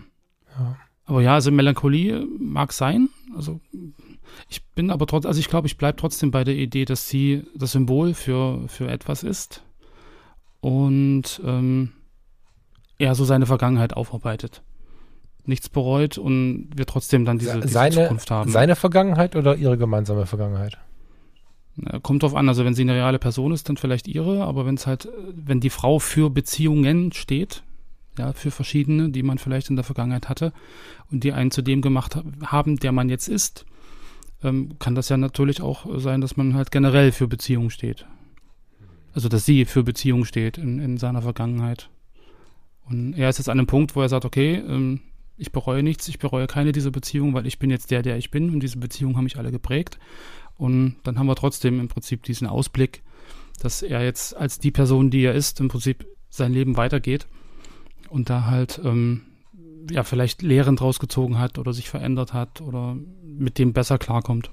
ja. 0.57 0.77
Aber 1.05 1.21
ja, 1.21 1.33
also 1.33 1.51
Melancholie 1.51 2.25
mag 2.39 2.73
sein. 2.73 3.09
Also 3.35 3.59
ich 4.49 4.63
bin 4.75 4.91
aber 4.91 5.07
trotzdem, 5.07 5.29
also 5.29 5.39
ich 5.39 5.49
glaube, 5.49 5.67
ich 5.67 5.77
bleibe 5.77 5.97
trotzdem 5.97 6.31
bei 6.31 6.43
der 6.43 6.55
Idee, 6.55 6.85
dass 6.85 7.09
sie 7.09 7.43
das 7.55 7.73
Symbol 7.73 8.13
für, 8.13 8.67
für 8.67 8.89
etwas 8.89 9.23
ist 9.23 9.63
und 10.61 11.41
ähm, 11.43 11.91
er 12.97 13.15
so 13.15 13.25
seine 13.25 13.45
Vergangenheit 13.45 13.93
aufarbeitet. 13.93 14.61
Nichts 15.43 15.69
bereut 15.69 16.17
und 16.17 16.69
wir 16.75 16.85
trotzdem 16.85 17.25
dann 17.25 17.39
diese, 17.39 17.59
diese 17.59 17.73
seine, 17.73 17.95
Zukunft 17.95 18.29
haben. 18.29 18.51
Seine 18.51 18.75
Vergangenheit 18.75 19.35
oder 19.35 19.55
ihre 19.55 19.77
gemeinsame 19.77 20.27
Vergangenheit? 20.27 20.77
Kommt 22.03 22.21
drauf 22.21 22.35
an, 22.35 22.47
also 22.47 22.63
wenn 22.63 22.75
sie 22.75 22.83
eine 22.83 22.93
reale 22.93 23.17
Person 23.17 23.51
ist, 23.51 23.67
dann 23.67 23.77
vielleicht 23.77 24.07
ihre, 24.07 24.43
aber 24.43 24.65
wenn 24.65 24.75
es 24.75 24.85
halt, 24.85 25.09
wenn 25.33 25.59
die 25.59 25.69
Frau 25.69 25.99
für 25.99 26.29
Beziehungen 26.29 27.11
steht, 27.11 27.63
ja, 28.17 28.33
für 28.33 28.51
verschiedene, 28.51 29.09
die 29.09 29.23
man 29.23 29.37
vielleicht 29.37 29.69
in 29.69 29.75
der 29.75 29.85
Vergangenheit 29.85 30.29
hatte 30.29 30.53
und 31.11 31.23
die 31.23 31.33
einen 31.33 31.51
zu 31.51 31.61
dem 31.61 31.81
gemacht 31.81 32.17
haben, 32.45 32.77
der 32.77 32.91
man 32.91 33.09
jetzt 33.09 33.27
ist, 33.27 33.65
ähm, 34.43 34.77
kann 34.79 34.95
das 34.95 35.09
ja 35.09 35.17
natürlich 35.17 35.61
auch 35.61 35.85
sein, 35.99 36.21
dass 36.21 36.37
man 36.37 36.55
halt 36.55 36.71
generell 36.71 37.11
für 37.11 37.27
Beziehungen 37.27 37.69
steht. 37.69 38.05
Also, 39.13 39.29
dass 39.29 39.45
sie 39.45 39.65
für 39.65 39.83
Beziehungen 39.83 40.25
steht 40.25 40.57
in, 40.57 40.79
in 40.79 40.97
seiner 40.97 41.21
Vergangenheit. 41.21 41.89
Und 42.89 43.13
er 43.13 43.29
ist 43.29 43.37
jetzt 43.37 43.49
an 43.49 43.59
einem 43.59 43.67
Punkt, 43.67 43.95
wo 43.95 44.01
er 44.01 44.09
sagt, 44.09 44.25
okay, 44.25 44.55
ähm, 44.55 45.01
ich 45.37 45.51
bereue 45.51 45.83
nichts, 45.83 46.07
ich 46.07 46.19
bereue 46.19 46.47
keine 46.47 46.71
dieser 46.71 46.91
Beziehungen, 46.91 47.33
weil 47.33 47.47
ich 47.47 47.59
bin 47.59 47.69
jetzt 47.69 47.91
der, 47.91 48.01
der 48.03 48.17
ich 48.17 48.31
bin 48.31 48.51
und 48.51 48.61
diese 48.61 48.77
Beziehungen 48.77 49.17
haben 49.17 49.23
mich 49.23 49.37
alle 49.37 49.51
geprägt. 49.51 49.99
Und 50.57 50.97
dann 51.03 51.17
haben 51.17 51.27
wir 51.27 51.35
trotzdem 51.35 51.79
im 51.79 51.87
Prinzip 51.87 52.23
diesen 52.23 52.47
Ausblick, 52.47 53.01
dass 53.59 53.81
er 53.81 54.03
jetzt 54.03 54.35
als 54.35 54.59
die 54.59 54.71
Person, 54.71 55.09
die 55.09 55.23
er 55.23 55.33
ist, 55.33 55.59
im 55.59 55.67
Prinzip 55.67 56.05
sein 56.29 56.53
Leben 56.53 56.77
weitergeht 56.77 57.27
und 58.11 58.29
da 58.29 58.45
halt 58.45 58.79
ähm, 58.83 59.21
ja 59.89 60.03
vielleicht 60.03 60.41
Lehren 60.41 60.75
draus 60.75 60.99
gezogen 60.99 61.39
hat 61.39 61.57
oder 61.57 61.73
sich 61.73 61.89
verändert 61.89 62.33
hat 62.33 62.61
oder 62.61 62.95
mit 63.23 63.57
dem 63.57 63.73
besser 63.73 63.97
klarkommt. 63.97 64.51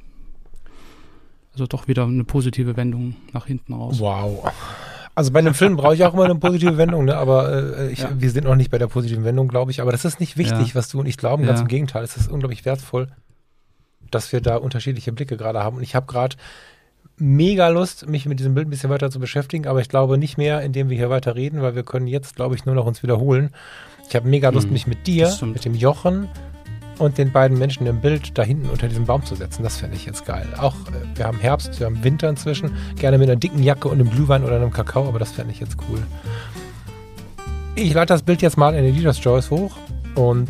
Also 1.52 1.66
doch 1.66 1.88
wieder 1.88 2.04
eine 2.04 2.24
positive 2.24 2.76
Wendung 2.76 3.16
nach 3.32 3.46
hinten 3.46 3.74
raus. 3.74 3.98
Wow. 3.98 4.50
Also 5.14 5.32
bei 5.32 5.40
einem 5.40 5.54
Film 5.54 5.76
brauche 5.76 5.94
ich 5.94 6.04
auch 6.04 6.14
immer 6.14 6.26
eine 6.26 6.36
positive 6.36 6.76
Wendung, 6.76 7.06
ne? 7.06 7.16
aber 7.16 7.78
äh, 7.78 7.90
ich, 7.90 8.00
ja. 8.00 8.10
wir 8.16 8.30
sind 8.30 8.44
noch 8.44 8.54
nicht 8.54 8.70
bei 8.70 8.78
der 8.78 8.86
positiven 8.86 9.24
Wendung, 9.24 9.48
glaube 9.48 9.72
ich. 9.72 9.80
Aber 9.80 9.90
das 9.90 10.04
ist 10.04 10.20
nicht 10.20 10.36
wichtig, 10.36 10.68
ja. 10.68 10.74
was 10.76 10.88
du 10.88 11.00
und 11.00 11.06
ich 11.06 11.16
glauben. 11.16 11.44
Ganz 11.44 11.58
ja. 11.58 11.62
im 11.62 11.68
Gegenteil, 11.68 12.04
es 12.04 12.16
ist 12.16 12.30
unglaublich 12.30 12.64
wertvoll, 12.64 13.08
dass 14.12 14.32
wir 14.32 14.40
da 14.40 14.56
unterschiedliche 14.56 15.12
Blicke 15.12 15.36
gerade 15.36 15.58
haben. 15.58 15.78
Und 15.78 15.82
ich 15.82 15.96
habe 15.96 16.06
gerade 16.06 16.36
mega 17.16 17.68
Lust, 17.68 18.08
mich 18.08 18.26
mit 18.26 18.38
diesem 18.38 18.54
Bild 18.54 18.68
ein 18.68 18.70
bisschen 18.70 18.90
weiter 18.90 19.10
zu 19.10 19.18
beschäftigen, 19.18 19.66
aber 19.66 19.80
ich 19.80 19.88
glaube 19.88 20.18
nicht 20.18 20.38
mehr, 20.38 20.62
indem 20.62 20.88
wir 20.88 20.96
hier 20.96 21.10
weiter 21.10 21.34
reden, 21.34 21.62
weil 21.62 21.74
wir 21.74 21.82
können 21.82 22.06
jetzt, 22.06 22.36
glaube 22.36 22.54
ich, 22.54 22.64
nur 22.64 22.74
noch 22.74 22.86
uns 22.86 23.02
wiederholen. 23.02 23.50
Ich 24.08 24.14
habe 24.14 24.28
mega 24.28 24.50
Lust, 24.50 24.66
hm, 24.66 24.72
mich 24.72 24.86
mit 24.86 25.06
dir, 25.06 25.34
mit 25.42 25.64
dem 25.64 25.74
Jochen 25.74 26.28
und 26.98 27.18
den 27.18 27.32
beiden 27.32 27.58
Menschen 27.58 27.86
im 27.86 28.00
Bild 28.00 28.36
da 28.36 28.42
hinten 28.42 28.68
unter 28.70 28.88
diesem 28.88 29.06
Baum 29.06 29.24
zu 29.24 29.34
setzen. 29.34 29.62
Das 29.62 29.76
fände 29.76 29.96
ich 29.96 30.06
jetzt 30.06 30.26
geil. 30.26 30.46
Auch 30.58 30.74
äh, 30.74 31.16
wir 31.16 31.26
haben 31.26 31.38
Herbst, 31.38 31.78
wir 31.78 31.86
haben 31.86 32.02
Winter 32.02 32.28
inzwischen. 32.28 32.72
Gerne 32.96 33.18
mit 33.18 33.28
einer 33.28 33.38
dicken 33.38 33.62
Jacke 33.62 33.88
und 33.88 34.00
einem 34.00 34.10
Glühwein 34.10 34.44
oder 34.44 34.56
einem 34.56 34.72
Kakao, 34.72 35.06
aber 35.06 35.18
das 35.18 35.32
fände 35.32 35.52
ich 35.52 35.60
jetzt 35.60 35.76
cool. 35.88 36.00
Ich 37.74 37.94
lade 37.94 38.06
das 38.06 38.22
Bild 38.22 38.42
jetzt 38.42 38.56
mal 38.56 38.74
in 38.74 38.84
den 38.84 38.94
Leaders 38.94 39.20
Choice 39.20 39.50
hoch 39.50 39.76
und 40.14 40.48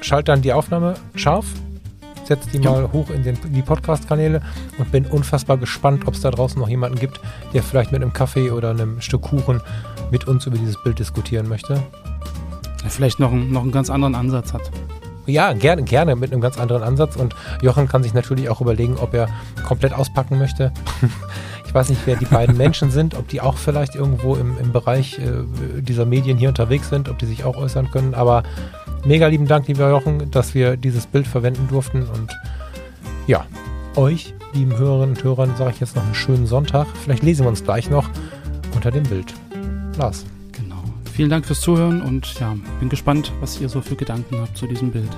schalte 0.00 0.32
dann 0.32 0.42
die 0.42 0.52
Aufnahme 0.52 0.94
scharf 1.14 1.46
setze 2.28 2.50
die 2.50 2.58
ja. 2.58 2.70
mal 2.70 2.92
hoch 2.92 3.10
in, 3.10 3.22
den, 3.24 3.36
in 3.44 3.54
die 3.54 3.62
Podcast-Kanäle 3.62 4.40
und 4.78 4.92
bin 4.92 5.06
unfassbar 5.06 5.56
gespannt, 5.56 6.06
ob 6.06 6.14
es 6.14 6.20
da 6.20 6.30
draußen 6.30 6.60
noch 6.60 6.68
jemanden 6.68 6.98
gibt, 6.98 7.20
der 7.52 7.62
vielleicht 7.62 7.90
mit 7.90 8.02
einem 8.02 8.12
Kaffee 8.12 8.50
oder 8.50 8.70
einem 8.70 9.00
Stück 9.00 9.22
Kuchen 9.22 9.60
mit 10.10 10.28
uns 10.28 10.46
über 10.46 10.56
dieses 10.56 10.80
Bild 10.82 10.98
diskutieren 10.98 11.48
möchte. 11.48 11.82
Der 12.82 12.90
vielleicht 12.90 13.18
noch, 13.18 13.32
einen, 13.32 13.52
noch 13.52 13.62
einen 13.62 13.72
ganz 13.72 13.90
anderen 13.90 14.14
Ansatz 14.14 14.52
hat. 14.52 14.70
Ja, 15.26 15.52
gerne, 15.52 15.82
gerne 15.82 16.16
mit 16.16 16.32
einem 16.32 16.40
ganz 16.40 16.58
anderen 16.58 16.82
Ansatz. 16.82 17.16
Und 17.16 17.34
Jochen 17.60 17.86
kann 17.86 18.02
sich 18.02 18.14
natürlich 18.14 18.48
auch 18.48 18.62
überlegen, 18.62 18.96
ob 18.96 19.12
er 19.12 19.28
komplett 19.66 19.92
auspacken 19.92 20.38
möchte. 20.38 20.72
ich 21.66 21.74
weiß 21.74 21.90
nicht, 21.90 22.00
wer 22.06 22.16
die 22.16 22.24
beiden 22.24 22.56
Menschen 22.56 22.90
sind, 22.90 23.14
ob 23.14 23.28
die 23.28 23.42
auch 23.42 23.58
vielleicht 23.58 23.94
irgendwo 23.94 24.36
im, 24.36 24.56
im 24.58 24.72
Bereich 24.72 25.18
äh, 25.18 25.82
dieser 25.82 26.06
Medien 26.06 26.38
hier 26.38 26.48
unterwegs 26.48 26.88
sind, 26.88 27.10
ob 27.10 27.18
die 27.18 27.26
sich 27.26 27.44
auch 27.44 27.56
äußern 27.56 27.90
können. 27.90 28.14
Aber 28.14 28.42
mega 29.04 29.26
lieben 29.26 29.46
Dank, 29.46 29.68
lieber 29.68 29.90
Jochen, 29.90 30.30
dass 30.30 30.54
wir 30.54 30.76
dieses 30.76 31.06
Bild 31.06 31.26
verwenden 31.26 31.68
durften. 31.68 32.02
Und 32.02 32.36
ja, 33.26 33.46
euch, 33.96 34.34
lieben 34.54 34.76
Hörerinnen 34.76 35.16
und 35.16 35.24
Hörern, 35.24 35.54
sage 35.56 35.72
ich 35.72 35.80
jetzt 35.80 35.96
noch 35.96 36.04
einen 36.04 36.14
schönen 36.14 36.46
Sonntag. 36.46 36.86
Vielleicht 37.02 37.22
lesen 37.22 37.44
wir 37.44 37.50
uns 37.50 37.64
gleich 37.64 37.90
noch 37.90 38.08
unter 38.74 38.90
dem 38.90 39.04
Bild. 39.04 39.34
Lars. 39.96 40.24
Genau. 40.52 40.82
Vielen 41.12 41.30
Dank 41.30 41.46
fürs 41.46 41.60
Zuhören 41.60 42.00
und 42.02 42.38
ja, 42.40 42.56
bin 42.80 42.88
gespannt, 42.88 43.32
was 43.40 43.60
ihr 43.60 43.68
so 43.68 43.80
für 43.80 43.96
Gedanken 43.96 44.38
habt 44.40 44.56
zu 44.56 44.66
diesem 44.66 44.90
Bild. 44.90 45.10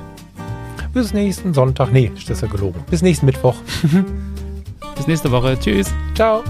Bis 0.93 1.13
nächsten 1.15 1.55
Sonntag. 1.55 1.93
Nee, 1.93 2.11
das 2.15 2.29
ist 2.29 2.43
ja 2.43 2.49
gelogen. 2.49 2.83
Bis 2.91 3.03
nächsten 3.03 3.27
Mittwoch. 3.27 3.57
Bis 4.97 5.07
nächste 5.07 5.31
Woche. 5.31 5.57
Tschüss. 5.59 5.93
Ciao. 6.15 6.43